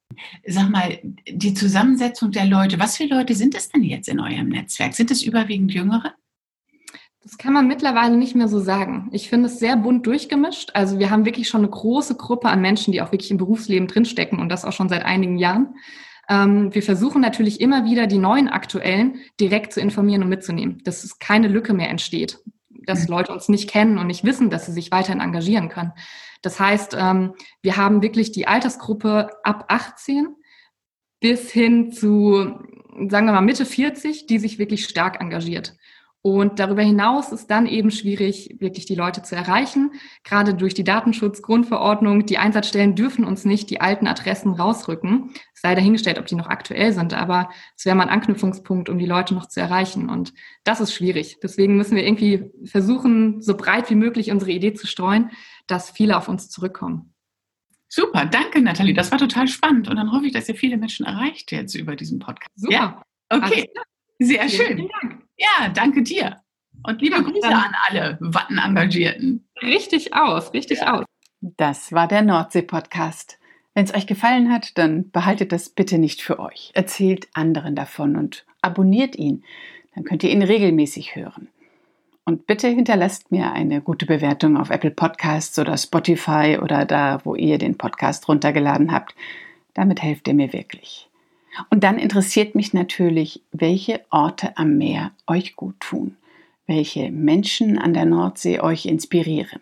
Sag 0.46 0.70
mal, 0.70 1.00
die 1.28 1.54
Zusammensetzung 1.54 2.32
der 2.32 2.46
Leute, 2.46 2.80
was 2.80 2.98
für 2.98 3.06
Leute 3.06 3.36
sind 3.36 3.56
es 3.56 3.70
denn 3.70 3.84
jetzt 3.84 4.10
in 4.10 4.20
eurem 4.20 4.50
Netzwerk? 4.50 4.94
Sind 4.94 5.12
es 5.12 5.24
überwiegend 5.24 5.72
Jüngere? 5.72 6.14
Das 7.22 7.38
kann 7.38 7.54
man 7.54 7.68
mittlerweile 7.68 8.18
nicht 8.18 8.36
mehr 8.36 8.50
so 8.50 8.60
sagen. 8.60 9.08
Ich 9.14 9.30
finde 9.30 9.48
es 9.48 9.58
sehr 9.58 9.78
bunt 9.78 10.06
durchgemischt. 10.06 10.72
Also 10.74 11.00
wir 11.00 11.10
haben 11.10 11.26
wirklich 11.26 11.48
schon 11.48 11.62
eine 11.62 11.70
große 11.70 12.16
Gruppe 12.16 12.50
an 12.50 12.62
Menschen, 12.62 12.92
die 12.92 13.02
auch 13.02 13.12
wirklich 13.12 13.32
im 13.32 13.38
Berufsleben 13.38 13.88
drinstecken 13.88 14.40
und 14.40 14.50
das 14.50 14.66
auch 14.66 14.74
schon 14.74 14.90
seit 14.90 15.06
einigen 15.06 15.38
Jahren. 15.38 15.76
Ähm, 16.34 16.74
wir 16.74 16.82
versuchen 16.82 17.22
natürlich 17.22 17.62
immer 17.62 17.86
wieder 17.86 18.08
die 18.08 18.18
neuen 18.18 18.50
Aktuellen 18.50 19.20
direkt 19.40 19.72
zu 19.74 19.82
informieren 19.82 20.24
und 20.24 20.30
mitzunehmen, 20.30 20.82
dass 20.84 21.04
es 21.04 21.20
keine 21.20 21.48
Lücke 21.48 21.74
mehr 21.74 21.90
entsteht, 21.90 22.40
dass 22.70 23.08
mhm. 23.08 23.16
Leute 23.16 23.34
uns 23.34 23.50
nicht 23.50 23.70
kennen 23.70 24.00
und 24.00 24.08
nicht 24.08 24.24
wissen, 24.24 24.50
dass 24.50 24.66
sie 24.66 24.72
sich 24.72 24.92
weiterhin 24.92 25.22
engagieren 25.22 25.70
können. 25.70 25.94
Das 26.42 26.60
heißt, 26.60 26.98
ähm, 27.00 27.36
wir 27.62 27.78
haben 27.78 28.02
wirklich 28.02 28.32
die 28.32 28.48
Altersgruppe 28.48 29.30
ab 29.44 29.66
18 29.68 30.36
bis 31.20 31.52
hin 31.52 31.92
zu, 31.92 32.52
sagen 33.08 33.28
wir 33.28 33.34
mal, 33.34 33.42
Mitte 33.42 33.66
40, 33.66 34.26
die 34.26 34.40
sich 34.40 34.58
wirklich 34.58 34.86
stark 34.86 35.22
engagiert. 35.22 35.76
Und 36.26 36.60
darüber 36.60 36.82
hinaus 36.82 37.34
ist 37.34 37.48
dann 37.48 37.68
eben 37.68 37.92
schwierig, 37.92 38.56
wirklich 38.60 38.86
die 38.86 38.96
Leute 38.96 39.24
zu 39.24 39.36
erreichen. 39.36 39.92
Gerade 40.24 40.54
durch 40.54 40.74
die 40.74 40.86
Datenschutzgrundverordnung. 40.86 42.26
Die 42.26 42.38
Einsatzstellen 42.38 42.96
dürfen 42.96 43.26
uns 43.26 43.44
nicht 43.44 43.70
die 43.70 43.82
alten 43.82 44.08
Adressen 44.08 44.54
rausrücken. 44.54 45.32
Es 45.54 45.60
sei 45.60 45.76
dahingestellt, 45.76 46.18
ob 46.18 46.26
die 46.26 46.36
noch 46.36 46.48
aktuell 46.48 46.94
sind. 46.94 47.14
Aber 47.14 47.50
es 47.76 47.86
wäre 47.86 47.98
mal 47.98 48.04
ein 48.04 48.10
Anknüpfungspunkt, 48.10 48.88
um 48.88 49.00
die 49.00 49.06
Leute 49.06 49.34
noch 49.34 49.50
zu 49.50 49.60
erreichen. 49.60 50.10
Und 50.10 50.34
das 50.64 50.80
ist 50.80 50.94
schwierig. 50.94 51.40
Deswegen 51.44 51.76
müssen 51.76 51.98
wir 51.98 52.06
irgendwie 52.06 52.50
versuchen, 52.64 53.42
so 53.42 53.58
breit 53.58 53.90
wie 53.90 53.96
möglich 53.96 54.32
unsere 54.32 54.52
Idee 54.52 54.74
zu 54.74 54.88
streuen, 54.88 55.30
dass 55.68 55.92
viele 55.92 56.16
auf 56.16 56.30
uns 56.30 56.50
zurückkommen. 56.50 57.14
Super, 57.90 58.26
danke 58.26 58.62
Nathalie. 58.62 58.94
Das 58.94 59.12
war 59.12 59.18
total 59.18 59.50
spannend. 59.50 59.90
Und 59.90 59.98
dann 59.98 60.14
hoffe 60.14 60.28
ich, 60.28 60.32
dass 60.32 60.48
ihr 60.48 60.56
viele 60.56 60.78
Menschen 60.78 61.06
erreicht 61.06 61.52
jetzt 61.52 61.76
über 61.76 61.98
diesen 61.98 62.20
Podcast. 62.20 62.50
Super. 62.56 62.74
Ja? 62.74 63.04
Okay. 63.28 63.70
Sehr 64.20 64.48
schön. 64.48 64.78
Vielen 64.78 64.90
Dank. 65.02 65.23
Ja, 65.38 65.70
danke 65.70 66.04
dir. 66.04 66.38
Und 66.86 67.02
liebe 67.02 67.22
Grüße 67.24 67.48
an 67.48 67.76
alle 67.88 68.18
Watten-Engagierten. 68.20 69.48
Richtig 69.62 70.14
aus, 70.14 70.54
richtig 70.54 70.80
ja. 70.80 71.00
aus. 71.00 71.06
Das 71.42 71.92
war 71.92 72.08
der 72.08 72.22
Nordsee-Podcast. 72.22 73.38
Wenn 73.74 73.86
es 73.86 73.94
euch 73.94 74.06
gefallen 74.06 74.52
hat, 74.52 74.78
dann 74.78 75.10
behaltet 75.12 75.52
das 75.52 75.70
bitte 75.70 75.98
nicht 75.98 76.22
für 76.22 76.40
euch. 76.40 76.72
Erzählt 76.74 77.28
anderen 77.34 77.76
davon 77.76 78.16
und 78.16 78.46
abonniert 78.62 79.16
ihn. 79.16 79.44
Dann 79.96 80.04
könnt 80.04 80.24
ihr 80.24 80.30
ihn 80.30 80.44
regelmäßig 80.44 81.16
hören. 81.16 81.50
Und 82.26 82.48
bitte 82.48 82.68
hinterlasst 82.70 83.32
mir 83.32 83.52
eine 83.52 83.82
gute 83.82 84.06
Bewertung 84.06 84.58
auf 84.58 84.70
Apple 84.70 84.92
Podcasts 84.92 85.58
oder 85.60 85.78
Spotify 85.78 86.58
oder 86.62 86.86
da, 86.86 87.20
wo 87.24 87.36
ihr 87.36 87.58
den 87.58 87.78
Podcast 87.78 88.28
runtergeladen 88.30 88.92
habt. 88.92 89.16
Damit 89.74 90.02
helft 90.02 90.28
ihr 90.28 90.34
mir 90.34 90.54
wirklich. 90.54 91.10
Und 91.70 91.84
dann 91.84 91.98
interessiert 91.98 92.56
mich 92.56 92.74
natürlich, 92.74 93.42
welche 93.52 94.02
Orte 94.10 94.58
am 94.58 94.78
Meer 94.78 95.12
euch 95.28 95.56
gut 95.56 95.80
tun, 95.80 96.18
welche 96.66 97.12
Menschen 97.12 97.78
an 97.78 97.94
der 97.94 98.06
Nordsee 98.06 98.60
euch 98.60 98.86
inspirieren. 98.86 99.62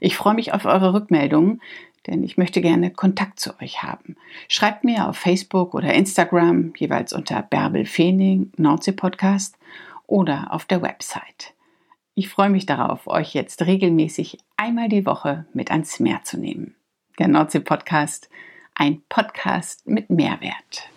Ich 0.00 0.16
freue 0.16 0.34
mich 0.34 0.52
auf 0.52 0.64
eure 0.64 0.94
Rückmeldungen, 0.94 1.60
denn 2.06 2.22
ich 2.24 2.38
möchte 2.38 2.60
gerne 2.60 2.90
Kontakt 2.90 3.38
zu 3.38 3.58
euch 3.60 3.82
haben. 3.82 4.16
Schreibt 4.48 4.84
mir 4.84 5.08
auf 5.08 5.16
Facebook 5.16 5.74
oder 5.74 5.92
Instagram, 5.92 6.72
jeweils 6.76 7.12
unter 7.12 7.42
Bärbel 7.42 7.84
Feening 7.84 8.52
Nordsee 8.56 8.92
Podcast 8.92 9.56
oder 10.06 10.48
auf 10.50 10.64
der 10.64 10.82
Website. 10.82 11.54
Ich 12.14 12.28
freue 12.28 12.50
mich 12.50 12.66
darauf, 12.66 13.06
euch 13.06 13.34
jetzt 13.34 13.66
regelmäßig 13.66 14.38
einmal 14.56 14.88
die 14.88 15.06
Woche 15.06 15.46
mit 15.52 15.70
ans 15.70 16.00
Meer 16.00 16.22
zu 16.24 16.38
nehmen. 16.38 16.74
Der 17.18 17.28
Nordsee 17.28 17.60
Podcast, 17.60 18.28
ein 18.74 19.02
Podcast 19.08 19.86
mit 19.86 20.10
Mehrwert. 20.10 20.90